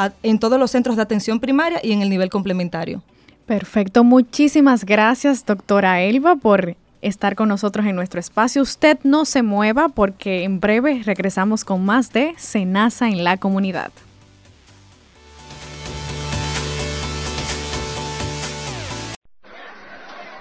a, 0.00 0.12
en 0.22 0.38
todos 0.38 0.58
los 0.58 0.70
centros 0.70 0.96
de 0.96 1.02
atención 1.02 1.40
primaria 1.40 1.80
y 1.82 1.92
en 1.92 2.02
el 2.02 2.08
nivel 2.08 2.30
complementario. 2.30 3.02
Perfecto, 3.46 4.04
muchísimas 4.04 4.84
gracias, 4.84 5.44
doctora 5.44 6.00
Elba, 6.02 6.36
por 6.36 6.76
estar 7.02 7.34
con 7.34 7.48
nosotros 7.48 7.86
en 7.86 7.96
nuestro 7.96 8.20
espacio. 8.20 8.62
Usted 8.62 8.98
no 9.02 9.24
se 9.24 9.42
mueva 9.42 9.88
porque 9.88 10.44
en 10.44 10.60
breve 10.60 11.02
regresamos 11.04 11.64
con 11.64 11.84
más 11.84 12.12
de 12.12 12.34
Senasa 12.36 13.08
en 13.08 13.24
la 13.24 13.36
comunidad. 13.38 13.90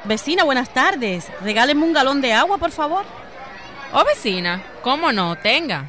Vecina, 0.06 0.44
buenas 0.44 0.74
tardes. 0.74 1.28
Regáleme 1.44 1.84
un 1.84 1.94
galón 1.94 2.22
de 2.22 2.34
agua, 2.34 2.58
por 2.58 2.72
favor. 2.72 3.04
Oh, 3.94 4.04
vecina, 4.06 4.64
¿cómo 4.82 5.12
no? 5.12 5.36
Tenga. 5.36 5.86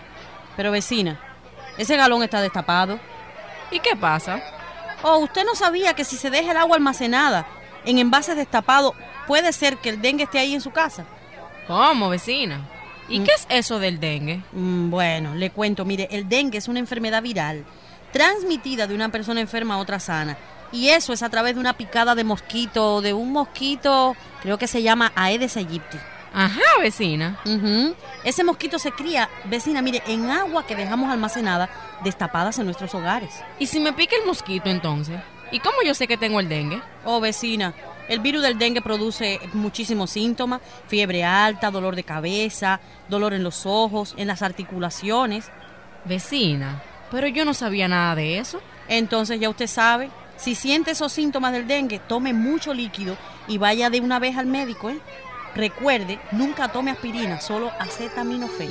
Pero 0.56 0.70
vecina, 0.70 1.18
ese 1.78 1.96
galón 1.96 2.22
está 2.22 2.40
destapado. 2.40 2.98
¿Y 3.70 3.80
qué 3.80 3.96
pasa? 3.96 4.42
Oh, 5.02 5.18
usted 5.18 5.44
no 5.44 5.54
sabía 5.54 5.94
que 5.94 6.04
si 6.04 6.16
se 6.16 6.30
deja 6.30 6.50
el 6.50 6.56
agua 6.56 6.76
almacenada 6.76 7.46
en 7.84 7.98
envases 7.98 8.36
destapados, 8.36 8.94
puede 9.26 9.52
ser 9.52 9.78
que 9.78 9.90
el 9.90 10.02
dengue 10.02 10.24
esté 10.24 10.38
ahí 10.38 10.54
en 10.54 10.60
su 10.60 10.70
casa. 10.70 11.04
¿Cómo, 11.66 12.08
vecina? 12.08 12.68
¿Y 13.08 13.20
mm. 13.20 13.24
qué 13.24 13.30
es 13.32 13.46
eso 13.48 13.78
del 13.78 14.00
dengue? 14.00 14.42
Mm, 14.52 14.90
bueno, 14.90 15.34
le 15.34 15.50
cuento, 15.50 15.84
mire, 15.84 16.08
el 16.10 16.28
dengue 16.28 16.58
es 16.58 16.68
una 16.68 16.78
enfermedad 16.78 17.22
viral 17.22 17.64
transmitida 18.12 18.86
de 18.86 18.94
una 18.94 19.10
persona 19.10 19.40
enferma 19.40 19.74
a 19.74 19.78
otra 19.78 20.00
sana. 20.00 20.36
Y 20.72 20.88
eso 20.88 21.12
es 21.12 21.22
a 21.22 21.30
través 21.30 21.54
de 21.54 21.60
una 21.60 21.72
picada 21.74 22.14
de 22.14 22.24
mosquito, 22.24 23.00
de 23.00 23.12
un 23.12 23.32
mosquito, 23.32 24.14
creo 24.42 24.58
que 24.58 24.66
se 24.66 24.82
llama 24.82 25.12
Aedes 25.16 25.56
aegypti. 25.56 25.98
Ajá, 26.32 26.60
vecina. 26.80 27.40
Ese 28.24 28.44
mosquito 28.44 28.78
se 28.78 28.92
cría, 28.92 29.28
vecina, 29.46 29.82
mire, 29.82 30.02
en 30.06 30.30
agua 30.30 30.66
que 30.66 30.76
dejamos 30.76 31.10
almacenada, 31.10 31.68
destapadas 32.04 32.58
en 32.58 32.66
nuestros 32.66 32.94
hogares. 32.94 33.42
¿Y 33.58 33.66
si 33.66 33.80
me 33.80 33.92
pica 33.92 34.16
el 34.16 34.26
mosquito 34.26 34.70
entonces? 34.70 35.20
¿Y 35.52 35.58
cómo 35.58 35.78
yo 35.84 35.94
sé 35.94 36.06
que 36.06 36.16
tengo 36.16 36.38
el 36.38 36.48
dengue? 36.48 36.80
Oh, 37.04 37.20
vecina, 37.20 37.74
el 38.08 38.20
virus 38.20 38.42
del 38.42 38.58
dengue 38.58 38.80
produce 38.80 39.40
muchísimos 39.52 40.10
síntomas, 40.10 40.60
fiebre 40.86 41.24
alta, 41.24 41.70
dolor 41.70 41.96
de 41.96 42.04
cabeza, 42.04 42.80
dolor 43.08 43.34
en 43.34 43.42
los 43.42 43.66
ojos, 43.66 44.14
en 44.16 44.28
las 44.28 44.42
articulaciones. 44.42 45.50
Vecina, 46.04 46.82
pero 47.10 47.26
yo 47.26 47.44
no 47.44 47.52
sabía 47.52 47.88
nada 47.88 48.14
de 48.14 48.38
eso. 48.38 48.60
Entonces 48.88 49.40
ya 49.40 49.50
usted 49.50 49.66
sabe, 49.66 50.10
si 50.36 50.54
siente 50.54 50.92
esos 50.92 51.12
síntomas 51.12 51.52
del 51.52 51.66
dengue, 51.66 51.98
tome 51.98 52.32
mucho 52.32 52.72
líquido 52.72 53.16
y 53.48 53.58
vaya 53.58 53.90
de 53.90 54.00
una 54.00 54.18
vez 54.18 54.36
al 54.36 54.46
médico, 54.46 54.90
¿eh? 54.90 55.00
Recuerde, 55.54 56.20
nunca 56.32 56.70
tome 56.72 56.90
aspirina, 56.90 57.40
solo 57.40 57.70
acetaminofén. 57.78 58.70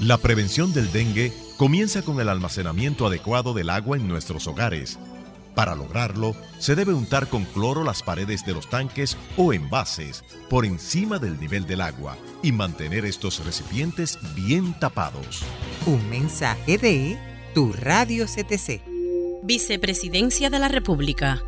La 0.00 0.18
prevención 0.18 0.72
del 0.72 0.90
dengue 0.92 1.32
comienza 1.56 2.02
con 2.02 2.20
el 2.20 2.28
almacenamiento 2.28 3.06
adecuado 3.06 3.54
del 3.54 3.70
agua 3.70 3.96
en 3.96 4.08
nuestros 4.08 4.46
hogares. 4.46 4.98
Para 5.54 5.76
lograrlo, 5.76 6.34
se 6.58 6.74
debe 6.74 6.92
untar 6.92 7.28
con 7.28 7.44
cloro 7.44 7.84
las 7.84 8.02
paredes 8.02 8.44
de 8.44 8.54
los 8.54 8.68
tanques 8.68 9.16
o 9.36 9.52
envases 9.52 10.24
por 10.50 10.64
encima 10.64 11.18
del 11.18 11.38
nivel 11.38 11.66
del 11.66 11.80
agua 11.80 12.16
y 12.42 12.50
mantener 12.50 13.04
estos 13.04 13.44
recipientes 13.44 14.18
bien 14.34 14.78
tapados. 14.80 15.44
Un 15.86 16.08
mensaje 16.10 16.76
de 16.76 17.18
tu 17.54 17.72
radio 17.72 18.26
CTC. 18.26 18.82
Vicepresidencia 19.44 20.50
de 20.50 20.58
la 20.58 20.68
República. 20.68 21.44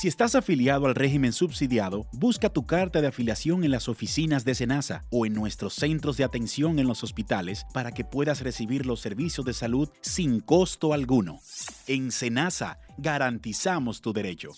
Si 0.00 0.08
estás 0.08 0.34
afiliado 0.34 0.86
al 0.86 0.94
régimen 0.94 1.34
subsidiado, 1.34 2.06
busca 2.10 2.48
tu 2.48 2.64
carta 2.64 3.02
de 3.02 3.08
afiliación 3.08 3.64
en 3.64 3.70
las 3.70 3.86
oficinas 3.86 4.46
de 4.46 4.54
SENASA 4.54 5.04
o 5.10 5.26
en 5.26 5.34
nuestros 5.34 5.74
centros 5.74 6.16
de 6.16 6.24
atención 6.24 6.78
en 6.78 6.86
los 6.86 7.04
hospitales 7.04 7.66
para 7.74 7.92
que 7.92 8.06
puedas 8.06 8.40
recibir 8.40 8.86
los 8.86 9.00
servicios 9.00 9.44
de 9.44 9.52
salud 9.52 9.90
sin 10.00 10.40
costo 10.40 10.94
alguno. 10.94 11.40
En 11.86 12.12
SENASA 12.12 12.78
garantizamos 12.96 14.00
tu 14.00 14.14
derecho. 14.14 14.52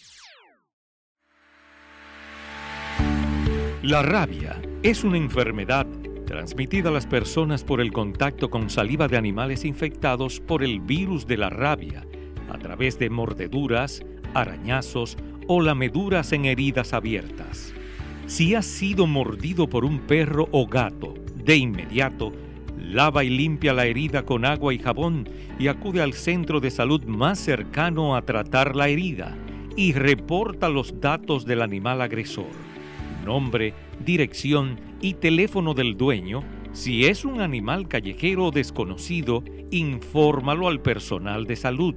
La 3.83 4.03
rabia 4.03 4.63
es 4.85 5.03
una 5.03 5.17
enfermedad 5.17 5.89
transmitida 6.25 6.91
a 6.91 6.93
las 6.93 7.09
personas 7.09 7.65
por 7.65 7.81
el 7.81 7.93
contacto 7.93 8.49
con 8.49 8.71
saliva 8.71 9.09
de 9.09 9.17
animales 9.17 9.65
infectados 9.65 10.39
por 10.39 10.63
el 10.63 10.79
virus 10.79 11.27
de 11.27 11.37
la 11.37 11.51
rabia, 11.51 12.07
a 12.49 12.59
través 12.59 12.97
de 13.01 13.11
mordeduras, 13.11 14.05
arañazos 14.35 15.19
o 15.55 15.61
lameduras 15.61 16.33
en 16.33 16.47
heridas 16.47 16.95
abiertas. 16.95 17.75
Si 18.27 18.55
has 18.55 18.65
sido 18.65 19.07
mordido 19.07 19.69
por 19.69 19.85
un 19.85 19.99
perro 19.99 20.49
o 20.51 20.67
gato, 20.67 21.13
de 21.45 21.57
inmediato, 21.57 22.33
lava 22.79 23.23
y 23.23 23.29
limpia 23.29 23.75
la 23.75 23.85
herida 23.85 24.25
con 24.25 24.47
agua 24.47 24.73
y 24.73 24.79
jabón 24.79 25.29
y 25.59 25.69
acude 25.69 26.01
al 26.01 26.15
centro 26.15 26.59
de 26.61 26.71
salud 26.71 27.05
más 27.05 27.39
cercano 27.39 28.17
a 28.17 28.23
tratar 28.23 28.75
la 28.75 28.89
herida 28.89 29.37
y 29.77 29.93
reporta 29.93 30.71
los 30.71 31.01
datos 31.03 31.45
del 31.45 31.61
animal 31.61 32.01
agresor, 32.01 32.51
nombre, 33.27 33.75
dirección 34.03 34.81
y 35.03 35.15
teléfono 35.15 35.75
del 35.75 35.99
dueño. 35.99 36.43
Si 36.73 37.05
es 37.05 37.27
un 37.27 37.43
animal 37.43 37.89
callejero 37.89 38.51
desconocido, 38.53 39.45
infórmalo 39.71 40.69
al 40.69 40.81
personal 40.81 41.47
de 41.47 41.57
salud. 41.57 41.97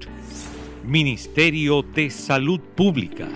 Ministerio 0.88 1.82
de 1.82 2.12
Salud 2.12 2.60
Pública. 2.60 3.28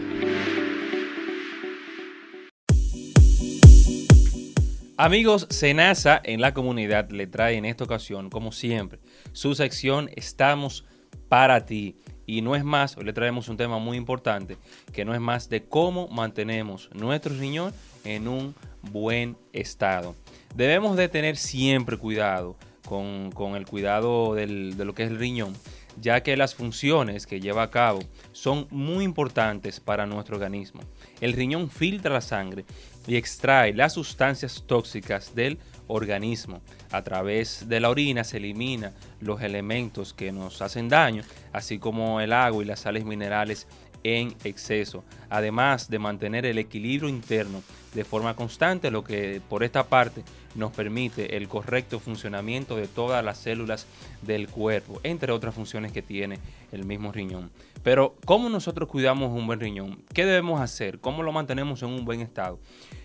Amigos, 4.98 5.48
Senasa 5.50 6.22
en 6.24 6.42
la 6.42 6.54
comunidad 6.54 7.10
le 7.10 7.26
trae 7.26 7.56
en 7.56 7.66
esta 7.66 7.86
ocasión, 7.86 8.30
como 8.30 8.52
siempre, 8.52 9.00
su 9.32 9.56
sección 9.56 10.12
Estamos 10.16 10.86
para 11.28 11.66
ti. 11.66 11.96
Y 12.28 12.44
no 12.44 12.56
es 12.56 12.64
más, 12.64 12.96
hoy 12.98 13.06
le 13.06 13.14
traemos 13.14 13.50
un 13.50 13.58
tema 13.58 13.80
muy 13.80 13.98
importante, 13.98 14.58
que 14.94 15.04
no 15.04 15.16
es 15.16 15.20
más 15.20 15.50
de 15.50 15.64
cómo 15.64 16.08
mantenemos 16.08 16.92
nuestro 16.94 17.34
riñón 17.34 17.74
en 18.04 18.28
un 18.28 18.54
buen 18.92 19.36
estado. 19.54 20.16
Debemos 20.54 20.96
de 20.98 21.10
tener 21.10 21.36
siempre 21.36 21.98
cuidado 21.98 22.58
con, 22.86 23.56
el 23.56 23.66
cuidado 23.66 24.36
de 24.36 24.46
lo 24.46 24.94
que 24.94 25.04
es 25.04 25.10
el 25.10 25.18
riñón 25.18 25.56
ya 26.02 26.22
que 26.22 26.38
las 26.38 26.56
funciones 26.56 27.28
que 27.28 27.40
lleva 27.40 27.64
a 27.64 27.70
cabo 27.70 28.00
son 28.32 28.68
muy 28.72 29.04
importantes 29.04 29.80
para 29.80 30.06
nuestro 30.06 30.36
organismo. 30.36 30.82
El 31.22 31.34
riñón 31.34 31.70
filtra 31.70 32.14
la 32.14 32.22
sangre 32.22 32.66
y 33.08 33.16
extrae 33.16 33.74
las 33.74 33.94
sustancias 33.94 34.64
tóxicas 34.68 35.36
del 35.36 35.60
organismo. 35.88 36.62
A 36.92 37.04
través 37.04 37.68
de 37.68 37.80
la 37.80 37.90
orina 37.90 38.24
se 38.24 38.38
elimina 38.38 38.94
los 39.20 39.42
elementos 39.42 40.14
que 40.14 40.32
nos 40.32 40.62
hacen 40.62 40.90
daño, 40.90 41.24
así 41.52 41.80
como 41.80 42.22
el 42.22 42.34
agua 42.34 42.64
y 42.64 42.68
las 42.68 42.82
sales 42.82 43.06
minerales 43.06 43.68
en 44.04 44.36
exceso, 44.44 45.04
además 45.30 45.90
de 45.90 46.00
mantener 46.00 46.46
el 46.46 46.58
equilibrio 46.58 47.10
interno 47.10 47.62
de 47.94 48.04
forma 48.04 48.36
constante, 48.36 48.92
lo 48.92 49.04
que 49.04 49.42
por 49.50 49.64
esta 49.64 49.88
parte 49.88 50.24
nos 50.56 50.72
permite 50.72 51.38
el 51.38 51.48
correcto 51.48 52.00
funcionamiento 52.00 52.76
de 52.76 52.88
todas 52.88 53.24
las 53.24 53.38
células 53.38 53.88
del 54.22 54.48
cuerpo, 54.48 55.00
entre 55.04 55.32
otras 55.32 55.56
funciones 55.56 55.92
que 55.92 56.02
tiene 56.02 56.40
el 56.72 56.86
mismo 56.86 57.12
riñón. 57.12 57.52
Pero, 57.84 58.16
¿cómo 58.26 58.50
nosotros 58.50 58.90
cuidamos 58.90 59.32
un 59.32 59.48
buen 59.48 59.60
riñón? 59.60 60.04
¿Qué 60.14 60.26
debemos 60.26 60.60
hacer? 60.60 61.00
¿Cómo 61.00 61.24
lo 61.24 61.32
mantenemos 61.32 61.82
en 61.82 61.90
un 61.90 62.04
buen 62.04 62.20
estado? 62.20 62.60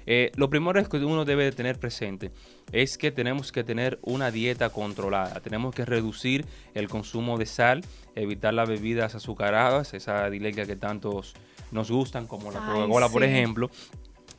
Eh, 0.06 0.32
lo 0.34 0.50
primero 0.50 0.80
es 0.80 0.88
que 0.88 0.96
uno 0.98 1.24
debe 1.24 1.44
de 1.44 1.52
tener 1.52 1.78
presente 1.78 2.30
es 2.72 2.98
que 2.98 3.10
tenemos 3.12 3.52
que 3.52 3.62
tener 3.62 3.98
una 4.02 4.30
dieta 4.30 4.70
controlada. 4.70 5.40
Tenemos 5.40 5.74
que 5.74 5.84
reducir 5.84 6.44
el 6.74 6.88
consumo 6.88 7.38
de 7.38 7.46
sal, 7.46 7.84
evitar 8.14 8.52
las 8.52 8.68
bebidas 8.68 9.14
azucaradas, 9.14 9.94
esa 9.94 10.28
dilecia 10.28 10.66
que 10.66 10.76
tantos 10.76 11.34
nos 11.70 11.90
gustan, 11.90 12.26
como 12.26 12.50
la 12.50 12.60
Coca-Cola, 12.60 13.08
por 13.08 13.22
ejemplo. 13.24 13.70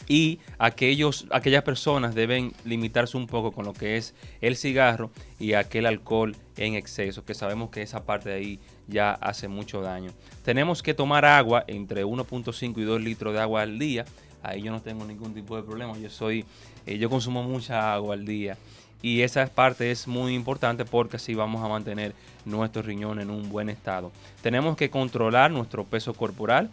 Y 0.08 0.39
aquellos, 0.60 1.26
aquellas 1.32 1.63
personas 1.63 2.13
deben 2.13 2.54
limitarse 2.63 3.18
un 3.18 3.28
poco 3.28 3.52
con 3.52 3.65
lo 3.65 3.74
que 3.74 3.98
es 3.98 4.13
el 4.41 4.56
cigarro 4.56 5.12
y 5.39 5.54
aquel 5.54 5.86
alcohol 5.86 6.36
en 6.58 6.76
exceso, 6.76 7.26
que 7.26 7.34
sabemos 7.34 7.70
que 7.70 7.82
esa 7.82 8.06
parte 8.06 8.30
de 8.30 8.36
ahí 8.36 8.60
ya 8.88 9.12
hace 9.12 9.48
mucho 9.48 9.82
daño. 9.82 10.12
Tenemos 10.44 10.84
que 10.84 10.94
tomar 10.94 11.26
agua 11.26 11.63
entre 11.68 12.06
1.5 12.06 12.78
y 12.78 12.84
2 12.84 13.02
litros 13.02 13.34
de 13.34 13.41
agua 13.41 13.63
al 13.63 13.80
día 13.80 14.06
ahí 14.46 14.62
yo 14.62 14.72
no 14.72 14.82
tengo 14.82 15.06
ningún 15.06 15.34
tipo 15.34 15.56
de 15.56 15.63
problema. 15.63 15.98
Yo 15.98 16.10
soy, 16.10 16.46
eh, 16.86 16.98
yo 16.98 17.10
consumo 17.10 17.44
mucha 17.44 17.94
agua 17.94 18.13
al 18.13 18.26
día. 18.26 18.58
Y 19.02 19.22
esa 19.22 19.46
parte 19.48 19.91
es 19.91 20.08
muy 20.08 20.34
importante 20.34 20.86
porque 20.86 21.18
así 21.18 21.36
vamos 21.36 21.63
a 21.63 21.68
mantener 21.68 22.15
nuestro 22.46 22.82
riñón 22.82 23.20
en 23.20 23.30
un 23.30 23.50
buen 23.50 23.70
estado. 23.70 24.12
Tenemos 24.41 24.78
que 24.78 24.89
controlar 24.89 25.52
nuestro 25.52 25.84
peso 25.84 26.13
corporal, 26.13 26.70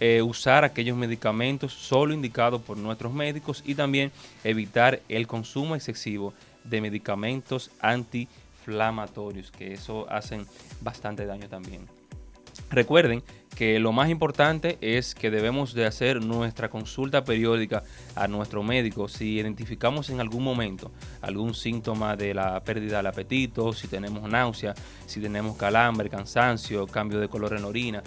eh, 0.00 0.22
usar 0.22 0.64
aquellos 0.64 0.96
medicamentos 0.96 1.72
solo 1.72 2.14
indicados 2.14 2.60
por 2.62 2.76
nuestros 2.76 3.12
médicos 3.12 3.62
y 3.66 3.74
también 3.74 4.10
evitar 4.44 5.00
el 5.08 5.26
consumo 5.26 5.74
excesivo 5.74 6.34
de 6.64 6.80
medicamentos 6.80 7.70
antiinflamatorios, 7.80 9.50
que 9.50 9.72
eso 9.72 10.06
hacen 10.10 10.46
bastante 10.80 11.26
daño 11.26 11.48
también. 11.48 11.86
Recuerden 12.70 13.22
que 13.54 13.78
lo 13.78 13.92
más 13.92 14.08
importante 14.08 14.78
es 14.80 15.14
que 15.14 15.30
debemos 15.30 15.74
de 15.74 15.84
hacer 15.84 16.24
nuestra 16.24 16.70
consulta 16.70 17.24
periódica 17.24 17.82
a 18.14 18.26
nuestro 18.26 18.62
médico 18.62 19.08
si 19.08 19.38
identificamos 19.38 20.08
en 20.10 20.20
algún 20.20 20.42
momento 20.42 20.90
algún 21.20 21.54
síntoma 21.54 22.16
de 22.16 22.32
la 22.32 22.60
pérdida 22.60 22.96
del 22.98 23.06
apetito, 23.06 23.72
si 23.72 23.88
tenemos 23.88 24.28
náusea, 24.28 24.74
si 25.06 25.20
tenemos 25.20 25.56
calambre, 25.56 26.08
cansancio, 26.08 26.86
cambio 26.86 27.20
de 27.20 27.28
color 27.28 27.54
en 27.54 27.64
orina. 27.64 28.02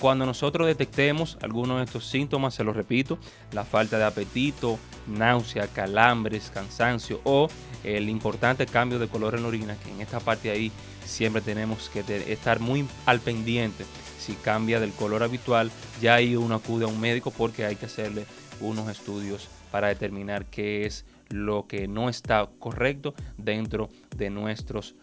Cuando 0.00 0.24
nosotros 0.24 0.66
detectemos 0.66 1.36
alguno 1.42 1.76
de 1.76 1.84
estos 1.84 2.06
síntomas, 2.06 2.54
se 2.54 2.64
los 2.64 2.74
repito, 2.74 3.18
la 3.52 3.66
falta 3.66 3.98
de 3.98 4.04
apetito, 4.04 4.78
náusea, 5.06 5.66
calambres, 5.66 6.50
cansancio 6.54 7.20
o 7.24 7.48
el 7.84 8.08
importante 8.08 8.64
cambio 8.64 8.98
de 8.98 9.08
color 9.08 9.34
en 9.34 9.44
orina, 9.44 9.76
que 9.76 9.90
en 9.90 10.00
esta 10.00 10.18
parte 10.18 10.50
ahí 10.50 10.72
siempre 11.04 11.42
tenemos 11.42 11.90
que 11.90 12.00
estar 12.32 12.60
muy 12.60 12.86
al 13.04 13.20
pendiente. 13.20 13.84
Si 14.18 14.32
cambia 14.36 14.80
del 14.80 14.92
color 14.92 15.22
habitual, 15.22 15.70
ya 16.00 16.14
ahí 16.14 16.34
uno 16.34 16.54
acude 16.54 16.86
a 16.86 16.88
un 16.88 16.98
médico 16.98 17.30
porque 17.30 17.66
hay 17.66 17.76
que 17.76 17.86
hacerle 17.86 18.24
unos 18.62 18.88
estudios 18.88 19.48
para 19.70 19.88
determinar 19.88 20.46
qué 20.46 20.86
es 20.86 21.04
lo 21.28 21.66
que 21.66 21.88
no 21.88 22.08
está 22.08 22.48
correcto 22.58 23.14
dentro 23.36 23.90
de 24.16 24.30
nuestros 24.30 24.94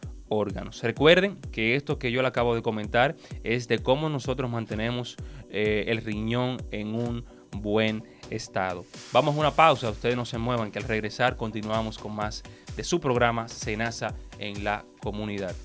Recuerden 0.82 1.38
que 1.52 1.76
esto 1.76 2.00
que 2.00 2.12
yo 2.12 2.22
le 2.22 2.28
acabo 2.28 2.56
de 2.56 2.62
comentar 2.62 3.16
es 3.44 3.68
de 3.68 3.80
cómo 3.80 4.10
nosotros 4.10 4.50
mantenemos 4.50 5.16
eh, 5.50 5.86
el 5.88 6.04
riñón 6.04 6.58
en 6.72 6.96
un 6.96 7.26
buen 7.52 8.04
estado. 8.30 8.86
Vamos 9.14 9.36
a 9.36 9.40
una 9.40 9.52
pausa, 9.52 9.90
ustedes 9.90 10.16
no 10.16 10.26
se 10.26 10.38
muevan, 10.38 10.72
que 10.72 10.80
al 10.80 10.86
regresar 10.86 11.38
continuamos 11.38 11.98
con 11.98 12.16
más 12.16 12.44
de 12.76 12.84
su 12.84 13.00
programa 13.00 13.48
Senasa 13.48 14.16
en 14.40 14.64
la 14.64 14.86
comunidad. 15.02 15.56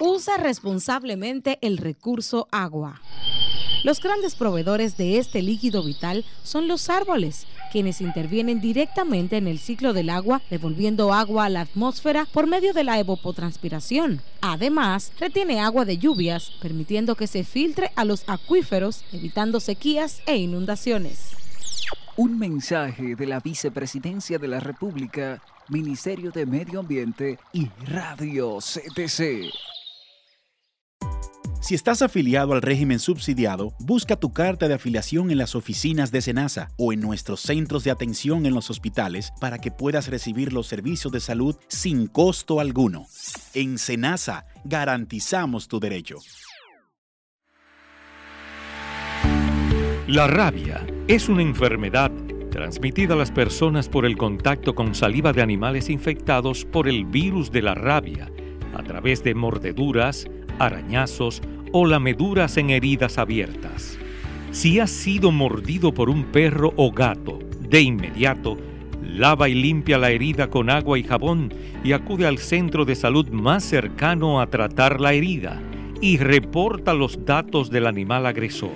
Usa 0.00 0.36
responsablemente 0.36 1.58
el 1.62 1.78
recurso 1.78 2.48
agua. 2.50 3.00
Los 3.84 4.00
grandes 4.00 4.34
proveedores 4.34 4.96
de 4.96 5.18
este 5.18 5.42
líquido 5.42 5.84
vital 5.84 6.24
son 6.42 6.66
los 6.66 6.88
árboles, 6.88 7.46
quienes 7.72 8.02
intervienen 8.02 8.60
directamente 8.60 9.38
en 9.38 9.48
el 9.48 9.58
ciclo 9.58 9.94
del 9.94 10.10
agua, 10.10 10.42
devolviendo 10.50 11.14
agua 11.14 11.46
a 11.46 11.48
la 11.48 11.62
atmósfera 11.62 12.26
por 12.30 12.46
medio 12.46 12.74
de 12.74 12.84
la 12.84 13.00
evapotranspiración. 13.00 14.20
Además, 14.42 15.10
retiene 15.18 15.58
agua 15.60 15.86
de 15.86 15.96
lluvias, 15.96 16.52
permitiendo 16.60 17.16
que 17.16 17.26
se 17.26 17.44
filtre 17.44 17.90
a 17.96 18.04
los 18.04 18.24
acuíferos, 18.28 19.04
evitando 19.10 19.58
sequías 19.58 20.20
e 20.26 20.36
inundaciones. 20.36 21.30
Un 22.16 22.38
mensaje 22.38 23.16
de 23.16 23.26
la 23.26 23.40
Vicepresidencia 23.40 24.38
de 24.38 24.48
la 24.48 24.60
República, 24.60 25.42
Ministerio 25.70 26.30
de 26.30 26.44
Medio 26.44 26.80
Ambiente 26.80 27.38
y 27.54 27.70
Radio 27.86 28.58
CTC. 28.58 29.50
Si 31.62 31.76
estás 31.76 32.02
afiliado 32.02 32.54
al 32.54 32.60
régimen 32.60 32.98
subsidiado, 32.98 33.72
busca 33.78 34.16
tu 34.16 34.32
carta 34.32 34.66
de 34.66 34.74
afiliación 34.74 35.30
en 35.30 35.38
las 35.38 35.54
oficinas 35.54 36.10
de 36.10 36.20
SENASA 36.20 36.72
o 36.76 36.92
en 36.92 37.00
nuestros 37.00 37.40
centros 37.40 37.84
de 37.84 37.92
atención 37.92 38.46
en 38.46 38.54
los 38.54 38.68
hospitales 38.68 39.32
para 39.40 39.58
que 39.58 39.70
puedas 39.70 40.08
recibir 40.08 40.52
los 40.52 40.66
servicios 40.66 41.12
de 41.12 41.20
salud 41.20 41.54
sin 41.68 42.08
costo 42.08 42.58
alguno. 42.58 43.06
En 43.54 43.78
SENASA 43.78 44.44
garantizamos 44.64 45.68
tu 45.68 45.78
derecho. 45.78 46.18
La 50.08 50.26
rabia 50.26 50.84
es 51.06 51.28
una 51.28 51.42
enfermedad 51.42 52.10
transmitida 52.50 53.14
a 53.14 53.16
las 53.16 53.30
personas 53.30 53.88
por 53.88 54.04
el 54.04 54.16
contacto 54.16 54.74
con 54.74 54.96
saliva 54.96 55.32
de 55.32 55.42
animales 55.42 55.90
infectados 55.90 56.64
por 56.64 56.88
el 56.88 57.04
virus 57.04 57.52
de 57.52 57.62
la 57.62 57.76
rabia 57.76 58.32
a 58.74 58.82
través 58.82 59.22
de 59.22 59.34
mordeduras, 59.34 60.26
arañazos 60.58 61.42
o 61.72 61.86
lameduras 61.86 62.56
en 62.56 62.70
heridas 62.70 63.18
abiertas. 63.18 63.98
Si 64.50 64.80
has 64.80 64.90
sido 64.90 65.32
mordido 65.32 65.94
por 65.94 66.10
un 66.10 66.24
perro 66.24 66.72
o 66.76 66.92
gato, 66.92 67.38
de 67.60 67.80
inmediato, 67.80 68.58
lava 69.02 69.48
y 69.48 69.54
limpia 69.54 69.96
la 69.96 70.10
herida 70.10 70.50
con 70.50 70.68
agua 70.68 70.98
y 70.98 71.02
jabón 71.02 71.52
y 71.82 71.92
acude 71.92 72.26
al 72.26 72.38
centro 72.38 72.84
de 72.84 72.94
salud 72.94 73.28
más 73.30 73.64
cercano 73.64 74.40
a 74.40 74.46
tratar 74.48 75.00
la 75.00 75.14
herida 75.14 75.60
y 76.02 76.18
reporta 76.18 76.92
los 76.92 77.24
datos 77.24 77.70
del 77.70 77.86
animal 77.86 78.26
agresor, 78.26 78.72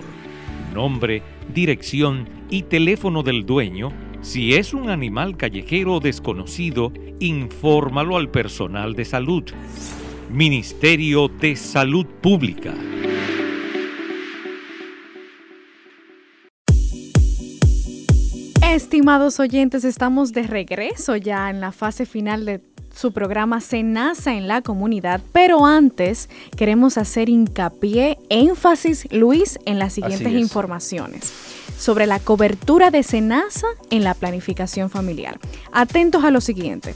nombre, 0.74 1.22
dirección 1.52 2.28
y 2.48 2.62
teléfono 2.62 3.22
del 3.22 3.44
dueño. 3.44 3.92
Si 4.22 4.54
es 4.54 4.72
un 4.72 4.88
animal 4.88 5.36
callejero 5.36 6.00
desconocido, 6.00 6.92
infórmalo 7.20 8.16
al 8.16 8.30
personal 8.30 8.94
de 8.94 9.04
salud. 9.04 9.44
Ministerio 10.36 11.28
de 11.28 11.56
Salud 11.56 12.04
Pública. 12.04 12.74
Estimados 18.60 19.40
oyentes, 19.40 19.84
estamos 19.84 20.34
de 20.34 20.42
regreso 20.42 21.16
ya 21.16 21.48
en 21.48 21.62
la 21.62 21.72
fase 21.72 22.04
final 22.04 22.44
de 22.44 22.60
su 22.94 23.12
programa 23.12 23.62
Senasa 23.62 24.34
en 24.34 24.46
la 24.46 24.60
comunidad, 24.60 25.22
pero 25.32 25.64
antes 25.64 26.28
queremos 26.54 26.98
hacer 26.98 27.30
hincapié, 27.30 28.18
énfasis, 28.28 29.10
Luis, 29.10 29.58
en 29.64 29.78
las 29.78 29.94
siguientes 29.94 30.34
informaciones 30.34 31.32
sobre 31.78 32.06
la 32.06 32.18
cobertura 32.18 32.90
de 32.90 33.02
Senasa 33.02 33.68
en 33.88 34.04
la 34.04 34.12
planificación 34.12 34.90
familiar. 34.90 35.40
Atentos 35.72 36.24
a 36.24 36.30
lo 36.30 36.42
siguiente. 36.42 36.94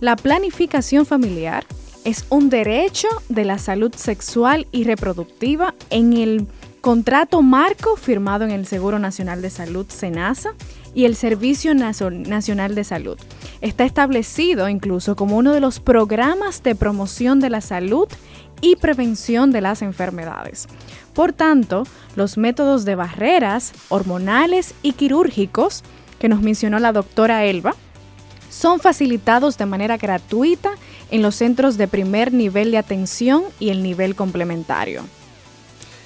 La 0.00 0.16
planificación 0.16 1.04
familiar 1.04 1.66
es 2.04 2.24
un 2.30 2.50
derecho 2.50 3.08
de 3.28 3.44
la 3.44 3.58
salud 3.58 3.94
sexual 3.94 4.66
y 4.72 4.84
reproductiva 4.84 5.74
en 5.90 6.12
el 6.12 6.46
contrato 6.80 7.42
marco 7.42 7.96
firmado 7.96 8.44
en 8.44 8.50
el 8.50 8.66
Seguro 8.66 8.98
Nacional 8.98 9.42
de 9.42 9.50
Salud 9.50 9.86
SENASA 9.88 10.54
y 10.94 11.04
el 11.04 11.16
Servicio 11.16 11.74
Nacional 11.74 12.74
de 12.74 12.84
Salud. 12.84 13.18
Está 13.60 13.84
establecido 13.84 14.68
incluso 14.68 15.16
como 15.16 15.36
uno 15.36 15.52
de 15.52 15.60
los 15.60 15.80
programas 15.80 16.62
de 16.62 16.74
promoción 16.74 17.40
de 17.40 17.50
la 17.50 17.60
salud 17.60 18.08
y 18.60 18.76
prevención 18.76 19.50
de 19.50 19.60
las 19.60 19.82
enfermedades. 19.82 20.66
Por 21.14 21.32
tanto, 21.32 21.84
los 22.16 22.38
métodos 22.38 22.84
de 22.84 22.94
barreras 22.94 23.72
hormonales 23.88 24.74
y 24.82 24.92
quirúrgicos 24.92 25.82
que 26.18 26.28
nos 26.28 26.42
mencionó 26.42 26.78
la 26.78 26.92
doctora 26.92 27.44
Elba 27.44 27.74
son 28.58 28.80
facilitados 28.80 29.56
de 29.56 29.66
manera 29.66 29.96
gratuita 29.98 30.72
en 31.12 31.22
los 31.22 31.36
centros 31.36 31.78
de 31.78 31.86
primer 31.86 32.32
nivel 32.32 32.72
de 32.72 32.78
atención 32.78 33.44
y 33.60 33.68
el 33.68 33.84
nivel 33.84 34.16
complementario. 34.16 35.04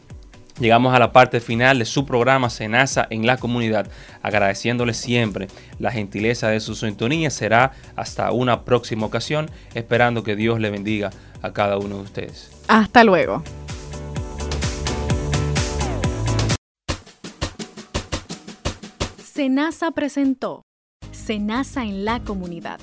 Llegamos 0.59 0.95
a 0.95 0.99
la 0.99 1.12
parte 1.12 1.40
final 1.40 1.79
de 1.79 1.85
su 1.85 2.07
programa 2.07 2.49
Senasa 2.49 3.07
en 3.11 3.27
la 3.27 3.37
comunidad, 3.37 3.87
agradeciéndole 4.23 4.95
siempre 4.95 5.49
la 5.79 5.90
gentileza 5.90 6.49
de 6.49 6.61
su 6.61 6.75
sintonía. 6.75 7.29
Será 7.29 7.73
hasta 7.97 8.33
una 8.33 8.64
próxima 8.64 9.05
ocasión, 9.07 9.51
esperando 9.75 10.23
que 10.23 10.37
Dios 10.37 10.59
le 10.59 10.71
bendiga 10.71 11.11
a 11.43 11.53
cada 11.53 11.77
uno 11.77 11.97
de 11.97 12.03
ustedes. 12.03 12.51
Hasta 12.69 13.05
luego. 13.05 13.43
Senasa 19.40 19.90
presentó 19.92 20.66
Senasa 21.12 21.83
en 21.85 22.05
la 22.05 22.20
comunidad. 22.22 22.79